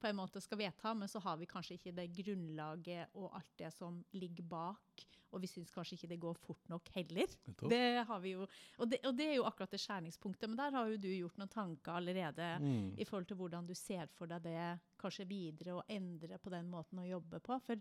på 0.00 0.06
en 0.08 0.16
måte 0.16 0.40
skal 0.40 0.58
vedta, 0.58 0.94
men 0.94 1.08
så 1.08 1.18
har 1.24 1.36
vi 1.40 1.46
kanskje 1.50 1.76
ikke 1.78 1.92
det 1.96 2.08
grunnlaget 2.14 3.14
og 3.14 3.34
alt 3.36 3.52
det 3.58 3.70
som 3.74 4.02
ligger 4.12 4.44
bak, 4.48 5.04
og 5.34 5.42
vi 5.42 5.48
syns 5.50 5.72
kanskje 5.74 5.96
ikke 5.98 6.08
det 6.08 6.18
går 6.22 6.38
fort 6.40 6.68
nok 6.70 6.88
heller. 6.94 7.26
Det 7.68 7.80
har 8.08 8.20
vi 8.22 8.30
jo, 8.36 8.46
og 8.78 8.88
det, 8.88 9.00
og 9.04 9.16
det 9.18 9.26
er 9.26 9.34
jo 9.36 9.44
akkurat 9.48 9.70
det 9.74 9.80
skjæringspunktet, 9.82 10.48
men 10.48 10.56
der 10.56 10.70
har 10.72 10.86
jo 10.88 10.96
du 11.02 11.08
gjort 11.10 11.36
noen 11.40 11.50
tanker 11.52 11.92
allerede 11.98 12.46
Mm. 12.60 12.94
i 12.96 13.04
forhold 13.04 13.26
til 13.26 13.36
hvordan 13.36 13.66
du 13.66 13.74
ser 13.74 14.06
for 14.14 14.26
deg 14.26 14.42
det 14.42 14.78
kanskje 14.98 15.26
videre 15.28 15.74
og 15.74 15.84
endre 15.88 16.38
på 16.38 16.50
den 16.50 16.70
måten 16.70 16.98
å 17.02 17.08
jobbe 17.08 17.40
på. 17.40 17.58
For 17.60 17.74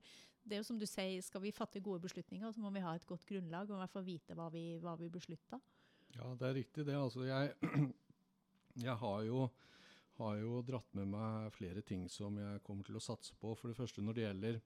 det 0.46 0.58
er 0.58 0.58
jo 0.64 0.68
som 0.68 0.80
du 0.80 0.86
sier, 0.86 1.22
skal 1.22 1.42
vi 1.42 1.52
fatte 1.52 1.80
gode 1.80 2.02
beslutninger, 2.02 2.52
så 2.52 2.60
må 2.60 2.74
vi 2.74 2.84
ha 2.84 2.96
et 2.96 3.06
godt 3.06 3.26
grunnlag 3.26 3.70
og 3.70 3.78
i 3.78 3.80
hvert 3.84 3.92
fall 3.94 4.04
vite 4.04 4.36
hva 4.36 4.50
vi, 4.52 4.78
hva 4.80 4.98
vi 5.00 5.10
beslutter. 5.10 5.62
Ja, 6.16 6.34
det 6.36 6.48
er 6.50 6.54
riktig 6.56 6.86
det. 6.86 6.96
Altså, 6.96 7.24
jeg, 7.24 7.54
jeg 8.88 8.96
har, 8.96 9.22
jo, 9.24 9.50
har 10.19 10.38
jo 10.39 10.62
dratt 10.65 10.95
med 10.98 11.10
meg 11.12 11.51
flere 11.55 11.84
ting 11.86 12.07
som 12.12 12.38
jeg 12.39 12.63
kommer 12.65 12.88
til 12.88 12.98
å 13.00 13.03
satse 13.03 13.36
på. 13.39 13.53
For 13.60 13.72
det 13.72 13.77
første 13.77 14.03
når 14.03 14.17
det 14.17 14.25
gjelder, 14.25 14.60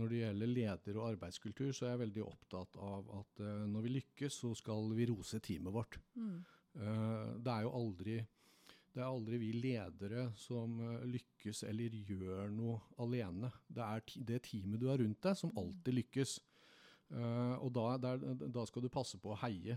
når 0.00 0.12
det 0.12 0.20
gjelder 0.22 0.52
leder- 0.52 0.98
og 0.98 1.08
arbeidskultur, 1.12 1.72
så 1.72 1.86
er 1.86 1.94
jeg 1.94 2.02
veldig 2.06 2.24
opptatt 2.26 2.78
av 2.82 3.10
at 3.20 3.42
uh, 3.44 3.64
når 3.70 3.86
vi 3.86 3.96
lykkes, 3.98 4.38
så 4.44 4.52
skal 4.58 4.90
vi 4.96 5.08
rose 5.12 5.40
teamet 5.44 5.74
vårt. 5.74 5.98
Eh, 6.72 7.26
det 7.44 7.52
er 7.52 7.66
jo 7.66 7.74
aldri 7.76 8.14
det 8.92 9.00
er 9.02 9.08
aldri 9.10 9.36
vi 9.40 9.50
ledere 9.56 10.22
som 10.40 10.78
eh, 10.80 11.02
lykkes 11.08 11.62
eller 11.68 11.92
gjør 12.08 12.48
noe 12.52 12.78
alene. 13.04 13.50
Det 13.68 13.84
er 13.84 14.16
det 14.32 14.38
teamet 14.48 14.80
du 14.80 14.86
har 14.88 15.00
rundt 15.00 15.20
deg, 15.24 15.36
som 15.36 15.52
alltid 15.56 15.98
lykkes. 16.00 16.38
Og 17.12 17.68
da, 17.76 17.82
der, 18.00 18.22
da 18.48 18.62
skal 18.64 18.86
du 18.86 18.88
passe 18.88 19.18
på 19.20 19.34
å 19.34 19.36
heie. 19.42 19.74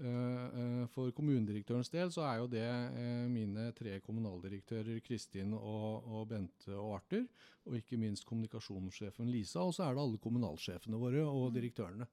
Eh, 0.00 0.06
eh, 0.08 0.86
for 0.88 1.12
kommunedirektørens 1.12 1.90
del 1.92 2.08
så 2.14 2.24
er 2.24 2.38
jo 2.40 2.48
det 2.50 2.64
eh, 2.64 3.26
mine 3.28 3.68
tre 3.76 3.98
kommunaldirektører 4.02 5.02
Kristin 5.04 5.52
og, 5.58 6.08
og 6.08 6.24
Bente 6.30 6.72
og 6.72 6.96
Arthur, 6.96 7.26
og 7.68 7.76
ikke 7.76 8.00
minst 8.00 8.24
kommunikasjonssjefen 8.26 9.28
Lisa, 9.30 9.60
og 9.60 9.74
så 9.76 9.84
er 9.86 9.94
det 9.94 10.04
alle 10.06 10.22
kommunalsjefene 10.22 11.00
våre 11.00 11.26
og 11.28 11.52
direktørene. 11.54 12.08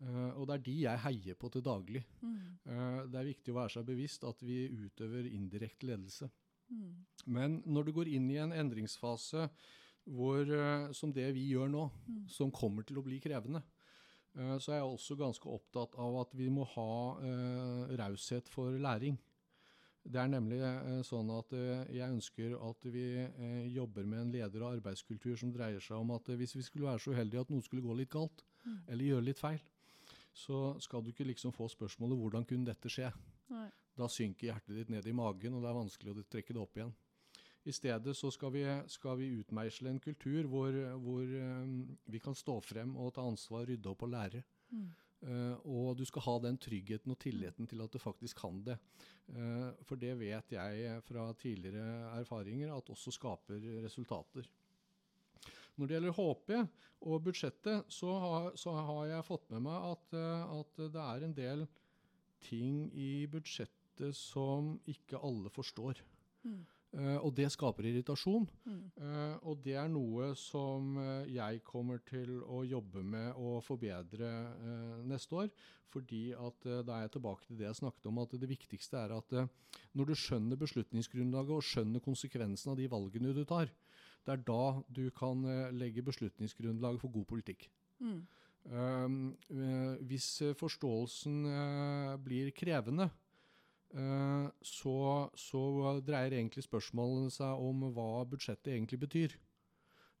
Uh, 0.00 0.32
og 0.40 0.46
det 0.48 0.54
er 0.54 0.62
de 0.64 0.74
jeg 0.86 1.00
heier 1.04 1.36
på 1.36 1.50
til 1.52 1.64
daglig. 1.64 2.00
Eh, 2.24 3.00
det 3.04 3.18
er 3.20 3.26
viktig 3.26 3.52
å 3.52 3.58
være 3.58 3.74
seg 3.74 3.88
bevisst 3.90 4.24
at 4.24 4.40
vi 4.40 4.62
utøver 4.72 5.28
indirekte 5.28 5.90
ledelse. 5.90 6.30
Men 7.26 7.58
når 7.66 7.88
du 7.88 7.92
går 7.98 8.08
inn 8.14 8.30
i 8.30 8.38
en 8.40 8.54
endringsfase 8.54 9.48
hvor, 10.08 10.48
uh, 10.48 10.88
som 10.96 11.12
det 11.12 11.26
vi 11.36 11.50
gjør 11.50 11.68
nå, 11.68 11.84
som 12.32 12.52
kommer 12.54 12.86
til 12.88 12.96
å 12.96 13.04
bli 13.04 13.20
krevende, 13.20 13.60
så 14.62 14.72
er 14.72 14.78
jeg 14.78 14.86
også 14.86 15.16
ganske 15.18 15.50
opptatt 15.50 15.96
av 15.98 16.20
at 16.22 16.34
vi 16.38 16.46
må 16.52 16.64
ha 16.76 16.92
eh, 17.26 17.96
raushet 17.98 18.48
for 18.48 18.76
læring. 18.78 19.18
Det 20.00 20.16
er 20.16 20.30
nemlig 20.32 20.60
eh, 20.64 21.00
sånn 21.04 21.28
at 21.34 21.52
eh, 21.56 21.82
jeg 21.92 22.14
ønsker 22.14 22.54
at 22.70 22.86
vi 22.94 23.04
eh, 23.20 23.66
jobber 23.74 24.06
med 24.08 24.22
en 24.22 24.30
leder- 24.32 24.64
og 24.64 24.78
arbeidskultur 24.78 25.36
som 25.36 25.52
dreier 25.52 25.82
seg 25.84 25.98
om 25.98 26.14
at 26.16 26.30
eh, 26.30 26.38
hvis 26.40 26.56
vi 26.56 26.64
skulle 26.64 26.88
være 26.88 27.02
så 27.04 27.12
uheldige 27.12 27.42
at 27.44 27.52
noe 27.52 27.66
skulle 27.66 27.84
gå 27.84 27.98
litt 27.98 28.12
galt, 28.12 28.46
eller 28.86 29.06
gjøre 29.06 29.24
litt 29.24 29.40
feil, 29.40 29.60
så 30.36 30.74
skal 30.84 31.02
du 31.02 31.10
ikke 31.10 31.26
liksom 31.28 31.52
få 31.52 31.68
spørsmålet 31.72 32.18
'hvordan 32.18 32.44
kunne 32.48 32.68
dette 32.68 32.88
skje'? 32.92 33.12
Nei. 33.50 33.68
Da 33.96 34.08
synker 34.08 34.52
hjertet 34.52 34.76
ditt 34.76 34.90
ned 34.92 35.06
i 35.06 35.12
magen, 35.12 35.54
og 35.54 35.62
det 35.62 35.70
er 35.70 35.80
vanskelig 35.80 36.12
å 36.12 36.28
trekke 36.30 36.54
det 36.54 36.62
opp 36.62 36.76
igjen. 36.76 36.92
I 37.68 37.74
stedet 37.76 38.16
så 38.16 38.30
skal 38.32 38.54
vi, 38.54 38.64
skal 38.88 39.18
vi 39.20 39.34
utmeisle 39.40 39.90
en 39.92 40.00
kultur 40.00 40.46
hvor, 40.48 40.76
hvor 41.02 41.22
eh, 41.22 41.74
vi 42.08 42.20
kan 42.22 42.36
stå 42.36 42.56
frem 42.64 42.96
og 42.96 43.14
ta 43.16 43.26
ansvar, 43.28 43.66
rydde 43.68 43.90
opp 43.90 44.06
og 44.06 44.12
lære. 44.14 44.42
Eh, 45.20 45.66
og 45.68 45.98
du 45.98 46.06
skal 46.08 46.24
ha 46.24 46.36
den 46.46 46.56
tryggheten 46.56 47.12
og 47.12 47.20
tilliten 47.20 47.68
til 47.68 47.84
at 47.84 47.92
du 47.92 48.00
faktisk 48.00 48.40
kan 48.40 48.62
det. 48.64 48.78
Uh, 49.30 49.70
for 49.86 50.00
det 50.00 50.16
vet 50.18 50.56
jeg 50.56 51.02
fra 51.06 51.28
tidligere 51.38 52.16
erfaringer 52.18 52.72
at 52.74 52.88
også 52.90 53.12
skaper 53.14 53.60
resultater. 53.84 54.48
Når 55.76 55.86
det 55.86 55.96
gjelder 55.96 56.16
HP 56.16 56.50
og 57.08 57.22
budsjettet, 57.24 57.84
så 57.88 58.16
har, 58.20 58.48
så 58.58 58.74
har 58.76 59.04
jeg 59.14 59.26
fått 59.28 59.46
med 59.54 59.64
meg 59.64 59.86
at, 59.94 60.16
eh, 60.18 60.56
at, 60.58 60.82
det 60.92 61.04
er 61.04 61.24
en 61.24 61.36
del 61.36 61.62
ting 62.44 62.82
i 62.92 63.26
budsjettet 63.30 64.16
som 64.16 64.74
ikke 64.88 65.20
alle 65.24 65.52
forstår. 65.52 66.02
Mm. 66.44 66.60
Uh, 66.90 67.20
og 67.22 67.30
det 67.38 67.46
skaper 67.54 67.86
irritasjon. 67.86 68.48
Mm. 68.66 68.78
Uh, 68.98 69.36
og 69.46 69.60
det 69.62 69.76
er 69.78 69.90
noe 69.92 70.32
som 70.38 70.96
uh, 70.98 71.28
jeg 71.30 71.60
kommer 71.66 72.00
til 72.08 72.40
å 72.42 72.64
jobbe 72.66 73.04
med 73.06 73.38
å 73.38 73.60
forbedre 73.62 74.30
neste 75.06 75.38
år. 75.44 75.52
Fordi 75.90 76.30
at 76.38 76.66
da 76.86 76.96
er 76.96 77.06
jeg 77.06 77.16
tilbake 77.16 77.46
til 77.48 77.56
det 77.58 77.66
jeg 77.66 77.80
snakket 77.80 78.04
om, 78.06 78.20
at 78.22 78.34
det 78.38 78.46
viktigste 78.46 78.94
er 78.94 79.10
at 79.16 79.32
når 79.98 80.12
du 80.12 80.18
skjønner 80.18 80.58
beslutningsgrunnlaget 80.60 81.56
og 81.56 81.66
skjønner 81.66 82.04
konsekvensen 82.04 82.70
av 82.70 82.76
de 82.78 82.86
valgene 82.92 83.32
du 83.34 83.40
tar, 83.42 83.72
det 84.22 84.36
er 84.36 84.44
da 84.46 84.84
du 84.86 85.08
kan 85.10 85.42
legge 85.74 86.04
beslutningsgrunnlaget 86.06 87.02
for 87.02 87.10
god 87.10 87.26
politikk. 87.32 87.66
Mm. 87.98 88.22
hvis 90.06 90.28
forståelsen 90.62 91.42
blir 92.22 92.54
krevende, 92.54 93.10
Eh, 93.10 93.19
så, 93.90 94.96
så, 95.34 95.60
dreier 96.06 96.36
egentlig 96.36 96.62
spørsmålene 96.62 97.30
seg 97.34 97.58
om 97.58 97.88
hva 97.90 98.24
budsjettet 98.30 98.70
egentlig 98.76 99.00
betyr. 99.02 99.34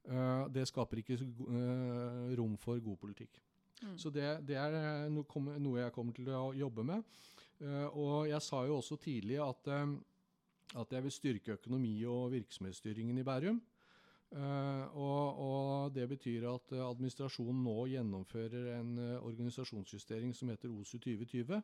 Eh, 0.08 0.44
det 0.52 0.66
skaper 0.68 1.02
ikke 1.02 1.18
eh, 1.20 2.36
rom 2.38 2.56
for 2.60 2.80
god 2.82 2.98
politikk. 3.00 3.40
Mm. 3.80 3.96
Så 3.98 4.12
det, 4.12 4.26
det 4.48 4.56
er 4.60 5.08
noe 5.12 5.80
jeg 5.80 5.92
kommer 5.94 6.16
til 6.16 6.28
å 6.34 6.50
jobbe 6.56 6.84
med. 6.84 7.04
Og 7.60 8.24
jeg 8.28 8.40
sa 8.40 8.62
jo 8.64 8.78
også 8.78 8.96
tidlig 8.96 9.36
at, 9.44 9.66
at 10.80 10.92
jeg 10.94 11.04
vil 11.04 11.12
styrke 11.12 11.56
økonomi- 11.58 12.06
og 12.08 12.30
virksomhetsstyringen 12.32 13.18
i 13.20 13.24
Bærum. 13.24 13.58
Uh, 14.30 14.86
og, 14.94 15.38
og, 15.42 15.94
Det 15.94 16.04
betyr 16.08 16.44
at 16.46 16.72
administrasjonen 16.72 17.64
nå 17.66 17.74
gjennomfører 17.90 18.68
en 18.76 18.92
uh, 18.94 19.26
organisasjonsjustering 19.26 20.30
som 20.38 20.52
heter 20.52 20.70
OSU 20.70 21.00
2020, 21.02 21.58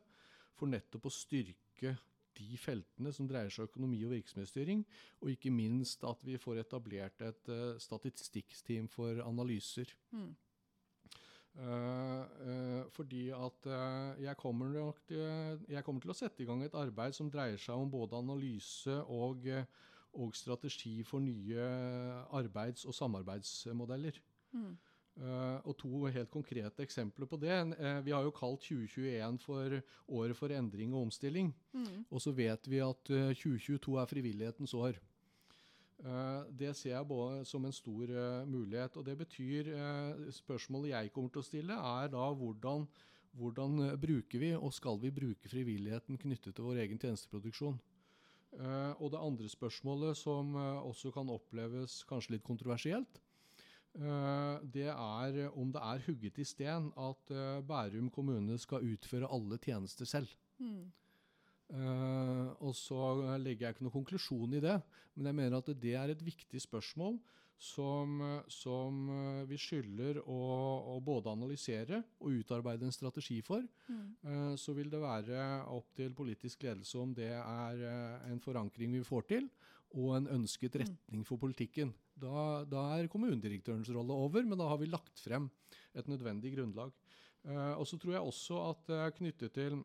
for 0.57 0.69
nettopp 0.71 1.07
å 1.07 1.13
styrke 1.13 1.95
de 2.37 2.57
feltene 2.61 3.11
som 3.13 3.27
dreier 3.29 3.51
seg 3.53 3.65
om 3.65 3.71
økonomi 3.71 4.03
og 4.05 4.13
virksomhetsstyring, 4.13 4.83
og 5.21 5.31
ikke 5.33 5.53
minst 5.53 6.03
at 6.07 6.21
vi 6.25 6.37
får 6.41 6.61
etablert 6.63 7.23
et 7.25 7.49
uh, 7.53 7.79
statistikksteam 7.81 8.89
for 8.93 9.23
analyser. 9.25 9.93
Mm. 10.13 10.35
Uh, 11.57 11.63
uh, 11.65 12.81
fordi 12.93 13.23
at 13.33 13.69
jeg 14.21 14.37
kommer, 14.37 14.75
til, 15.09 15.23
jeg, 15.65 15.83
kommer 15.85 16.03
til, 16.03 16.13
å 16.13 16.17
sette 16.17 16.43
i 16.43 16.49
gang 16.49 16.61
et 16.61 16.77
arbeid 16.77 17.17
som 17.17 17.31
dreier 17.33 17.57
seg 17.61 17.79
om 17.79 17.89
både 17.89 18.19
analyse 18.19 18.99
og, 19.09 19.47
og 20.13 20.37
strategi 20.37 20.99
for 21.07 21.23
nye 21.25 21.71
arbeids- 22.37 22.85
og 22.85 22.93
samarbeidsmodeller. 22.97 24.21
Mm. 24.53 24.75
Uh, 25.17 25.57
og 25.65 25.73
to 25.81 26.03
helt 26.13 26.29
konkrete 26.29 26.83
eksempler 26.85 27.25
på 27.25 27.39
det. 27.41 27.55
Uh, 27.73 28.05
vi 28.05 28.13
har 28.13 28.21
jo 28.21 28.33
kalt 28.35 28.61
2021 28.61 29.39
for 29.41 29.77
året 30.13 30.37
for 30.37 30.53
endring 30.53 30.93
og 30.93 31.07
omstilling. 31.07 31.49
Mm. 31.73 32.03
Og 32.11 32.21
så 32.21 32.33
vet 32.37 32.69
vi 32.69 32.83
at 32.85 33.09
uh, 33.09 33.29
eh, 33.31 33.33
2022 33.33 33.97
er 33.97 34.11
frivillighetens 34.13 34.73
år. 34.73 34.99
det 36.59 36.75
ser 36.77 36.91
jeg 36.91 37.07
både 37.09 37.45
som 37.45 37.63
en 37.65 37.73
stor 37.73 38.11
mulighet. 38.45 38.97
Og 38.97 39.05
det 39.05 39.17
betyr 39.17 39.71
Spørsmålet 40.29 40.91
jeg 40.91 41.11
kommer 41.11 41.29
til 41.29 41.41
å 41.41 41.47
stille, 41.47 41.73
er 41.73 42.11
da 42.13 42.27
hvordan, 42.37 42.85
hvordan 43.33 43.97
bruker 43.97 44.39
vi, 44.39 44.51
og 44.53 44.73
skal 44.73 44.99
vi 45.01 45.09
bruke 45.09 45.49
frivilligheten 45.49 46.17
knyttet 46.17 46.53
til 46.53 46.63
vår 46.63 46.83
egen 46.85 46.99
tjenesteproduksjon? 46.99 47.79
og 48.99 49.11
det 49.11 49.19
andre 49.19 49.49
spørsmålet, 49.49 50.17
som 50.17 50.55
også 50.55 51.11
kan 51.11 51.29
oppleves 51.29 52.03
kanskje 52.07 52.37
litt 52.37 52.45
kontroversielt, 52.45 53.19
Eh, 53.19 53.26
det 53.97 54.89
er 54.91 55.37
om 55.57 55.71
det 55.73 55.81
er 55.81 56.03
hugget 56.05 56.37
i 56.41 56.45
sten 56.45 56.91
at 57.01 57.31
eh, 57.33 57.63
Bærum 57.65 58.11
kommune 58.13 58.57
skal 58.61 58.85
utføre 58.85 59.29
alle 59.33 59.57
tjenester 59.57 60.05
selv. 60.05 60.29
Mm. 60.59 60.91
Uh, 61.67 62.53
og 62.63 62.71
så 62.79 63.35
legger 63.43 63.65
jeg 63.65 63.75
ikke 63.75 63.83
noen 63.83 63.97
konklusjon 63.97 64.53
i 64.55 64.61
det, 64.63 64.77
men 65.17 65.27
jeg 65.27 65.35
mener 65.35 65.57
at 65.57 65.71
det 65.81 65.97
er 65.99 66.13
et 66.13 66.21
viktig 66.23 66.61
spørsmål 66.63 67.17
som, 67.59 68.21
som 68.47 69.09
vi 69.49 69.57
skylder 69.59 70.21
å, 70.21 70.37
å, 70.93 70.99
både 71.03 71.33
analysere 71.33 71.99
og 72.21 72.37
utarbeide 72.39 72.87
en 72.87 72.95
strategi 72.95 73.41
for. 73.43 73.65
Mm. 73.89 74.05
Uh, 74.23 74.53
så 74.55 74.77
vil 74.77 74.93
det 74.93 75.01
være 75.03 75.43
opp 75.73 75.91
til 75.97 76.15
politisk 76.15 76.63
ledelse 76.69 77.01
om 77.01 77.11
det 77.17 77.33
er 77.35 77.83
en 78.29 78.39
forankring 78.39 78.95
vi 78.95 79.03
får 79.03 79.27
til, 79.33 79.49
og 79.97 80.19
en 80.21 80.31
ønsket 80.39 80.77
mm. 80.77 80.83
retning 80.85 81.27
for 81.27 81.41
politikken. 81.41 81.91
Da, 82.17 82.63
da, 82.65 82.83
er 82.97 83.09
kommunedirektørens 83.11 83.91
rolle 83.93 84.15
over, 84.15 84.45
men 84.45 84.57
da 84.57 84.69
har 84.71 84.79
vi 84.81 84.89
lagt 84.89 85.21
frem 85.21 85.49
et 85.97 86.09
nødvendig 86.09 86.55
grunnlag. 86.55 86.93
Uh, 87.45 87.77
og 87.77 87.85
så 87.87 87.99
tror 88.01 88.17
jeg 88.17 88.25
også 88.31 88.61
at 88.71 88.93
er 88.95 89.15
knyttet 89.15 89.53
til 89.55 89.81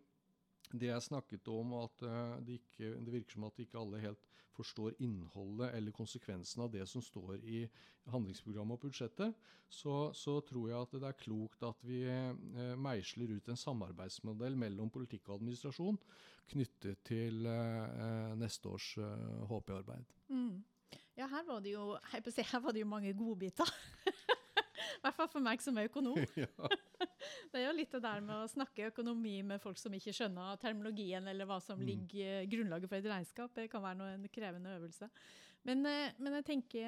det 0.72 0.88
jeg 0.88 1.04
snakket 1.04 1.48
om, 1.52 1.74
at 1.82 2.04
uh, 2.08 2.38
det, 2.40 2.62
ikke, 2.62 2.94
det, 2.96 3.12
virker 3.12 3.36
som 3.36 3.44
at 3.50 3.60
ikke 3.60 3.80
alle 3.80 4.00
helt 4.00 4.30
forstår 4.56 4.96
innholdet 5.04 5.70
eller 5.76 5.94
konsekvensen 5.96 6.64
av 6.64 6.72
det 6.72 6.84
som 6.88 7.04
står 7.04 7.38
i 7.44 7.62
handlingsprogrammet 8.12 8.76
og 8.76 8.88
budsjettet, 8.88 9.36
så, 9.68 10.10
så 10.16 10.38
tror 10.44 10.66
jeg 10.68 10.76
at 10.76 10.96
det 10.98 11.08
er 11.08 11.20
klokt 11.20 11.64
at 11.64 11.86
vi 11.88 12.02
meisler 12.76 13.32
ut 13.32 13.48
en 13.48 13.56
samarbeidsmodell 13.56 14.58
mellom 14.60 14.92
politikk 14.92 15.30
og 15.30 15.38
administrasjon 15.38 15.96
knyttet 16.52 17.00
til 17.08 17.48
neste 18.36 18.68
års 18.68 18.90
HP-arbeid. 19.48 20.12
Mm. 20.28 20.60
Ja, 21.18 21.28
her 21.28 21.44
var 21.44 21.60
det 21.60 21.74
jo, 21.74 21.92
si, 22.30 22.44
her 22.46 22.62
var 22.64 22.72
det 22.72 22.82
jo 22.82 22.88
mange 22.88 23.12
godbiter. 23.16 23.68
I 24.92 25.02
hvert 25.02 25.16
fall 25.16 25.28
for 25.30 25.44
meg 25.44 25.62
som 25.62 25.78
er 25.78 25.88
økonom. 25.90 26.18
det 27.52 27.60
er 27.60 27.66
jo 27.66 27.76
litt 27.76 27.94
det 27.94 28.02
der 28.04 28.24
med 28.24 28.44
å 28.44 28.50
snakke 28.50 28.90
økonomi 28.90 29.38
med 29.46 29.62
folk 29.62 29.80
som 29.80 29.94
ikke 29.96 30.14
skjønner 30.16 30.58
termologien 30.62 31.26
eller 31.28 31.48
hva 31.48 31.58
som 31.62 31.80
mm. 31.80 31.86
ligger 31.88 32.50
grunnlaget 32.52 32.90
for 32.90 33.00
et 33.00 33.08
regnskap. 33.12 33.54
Det 33.56 33.70
kan 33.72 33.84
være 33.84 34.00
noe, 34.00 34.12
en 34.16 34.28
krevende 34.32 34.76
øvelse. 34.78 35.10
Men, 35.62 35.84
eh, 35.86 36.14
men 36.18 36.34
jeg 36.40 36.46
tenker 36.48 36.86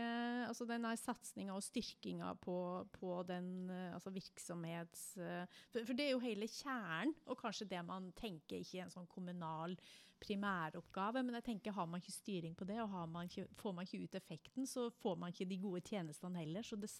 altså 0.48 0.66
denne 0.66 0.90
satsinga 0.98 1.54
og 1.54 1.62
styrkinga 1.62 2.32
på, 2.42 2.56
på, 2.96 3.20
den 3.28 3.70
eh, 3.70 3.92
altså 3.94 4.10
virksomhets... 4.14 5.04
Eh, 5.14 5.44
for, 5.70 5.84
for, 5.84 5.94
det 5.94 6.08
er 6.08 6.14
jo 6.16 6.24
hele 6.24 6.48
kjernen, 6.50 7.14
og 7.30 7.38
kanskje 7.38 7.68
det 7.70 7.84
man 7.86 8.10
tenker 8.18 8.58
ikke 8.58 8.80
i 8.80 8.82
en 8.82 8.94
sånn 8.94 9.06
kommunal 9.10 9.76
primæroppgave, 10.22 11.22
men 11.22 11.34
jeg 11.38 11.44
tenker 11.48 11.74
har 11.76 11.86
man 11.90 12.00
ikke 12.00 12.12
styring 12.12 12.54
på 12.56 12.66
det, 12.68 12.78
og 12.82 13.08
man 13.08 13.28
ikke, 13.28 13.46
får 13.60 13.72
man 13.76 13.88
ikke 13.88 14.04
ut 14.04 14.18
effekten, 14.18 14.66
så 14.66 14.88
får 15.02 15.16
man 15.20 15.32
ikke 15.32 15.48
de 15.50 15.58
gode 15.62 15.80
tjenestene 15.80 16.38
heller. 16.38 16.62
Så 16.62 16.76
det, 16.76 16.90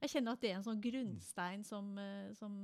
jeg 0.00 0.10
kjenner 0.10 0.36
at 0.36 0.42
det 0.42 0.50
er 0.50 0.58
en 0.58 0.66
sånn 0.66 0.82
grunnstein 0.82 1.64
som, 1.66 1.92
som 2.38 2.54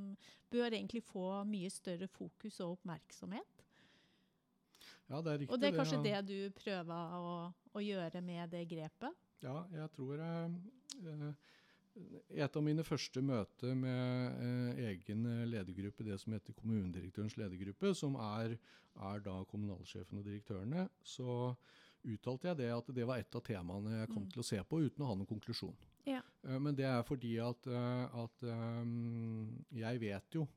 bør 0.51 0.70
egentlig 0.70 1.05
få 1.07 1.29
mye 1.49 1.70
større 1.73 2.09
fokus 2.11 2.61
og 2.64 2.79
oppmerksomhet. 2.79 3.64
Ja, 5.09 5.20
det 5.20 5.33
er 5.33 5.38
riktig. 5.42 5.53
Og 5.53 5.61
det 5.61 5.68
er 5.68 5.77
kanskje 5.77 6.01
det, 6.03 6.14
ja. 6.14 6.23
det 6.25 6.38
du 6.49 6.57
prøver 6.57 7.18
å, 7.18 7.35
å, 7.75 7.83
gjøre 7.85 8.23
med 8.25 8.49
det 8.55 8.64
grepet? 8.70 9.20
Ja, 9.44 9.59
jeg 9.75 9.90
tror 9.97 10.23
eh, 10.25 10.57
eh 11.05 11.29
Et 12.35 12.57
av 12.59 12.64
mine 12.66 12.83
første 12.87 13.22
møter 13.22 13.76
med 13.78 14.40
eh, 14.42 14.80
egen 14.90 15.28
ledergruppe, 15.46 16.07
det 16.07 16.18
som 16.22 16.35
heter 16.35 16.57
kommunedirektørens 16.59 17.37
ledergruppe, 17.38 17.92
som 17.94 18.18
er, 18.18 18.57
er 19.12 19.22
da 19.22 19.37
kommunalsjefen 19.50 20.18
og 20.18 20.26
direktørene, 20.26 20.88
så 21.07 21.54
uttalte 22.04 22.50
jeg 22.50 22.61
det 22.64 22.72
at 22.74 22.90
det 22.96 23.07
var 23.09 23.22
et 23.22 23.38
av 23.38 23.44
temaene 23.46 24.00
jeg 24.00 24.11
kom 24.11 24.24
mm. 24.26 24.33
til 24.35 24.42
å 24.42 24.48
se 24.48 24.59
på, 24.66 24.83
uten 24.83 25.04
å 25.04 25.12
ha 25.12 25.16
noen 25.16 25.30
konklusjon. 25.30 25.78
Ja. 26.09 26.20
Eh, 26.42 26.59
men 26.59 26.76
det 26.76 26.88
er 26.90 27.07
fordi 27.07 27.37
at, 27.42 27.70
eh, 27.70 28.18
at 28.24 28.44
um, 28.50 29.54
jeg 29.72 30.02
vet 30.02 30.40
jo 30.40 30.48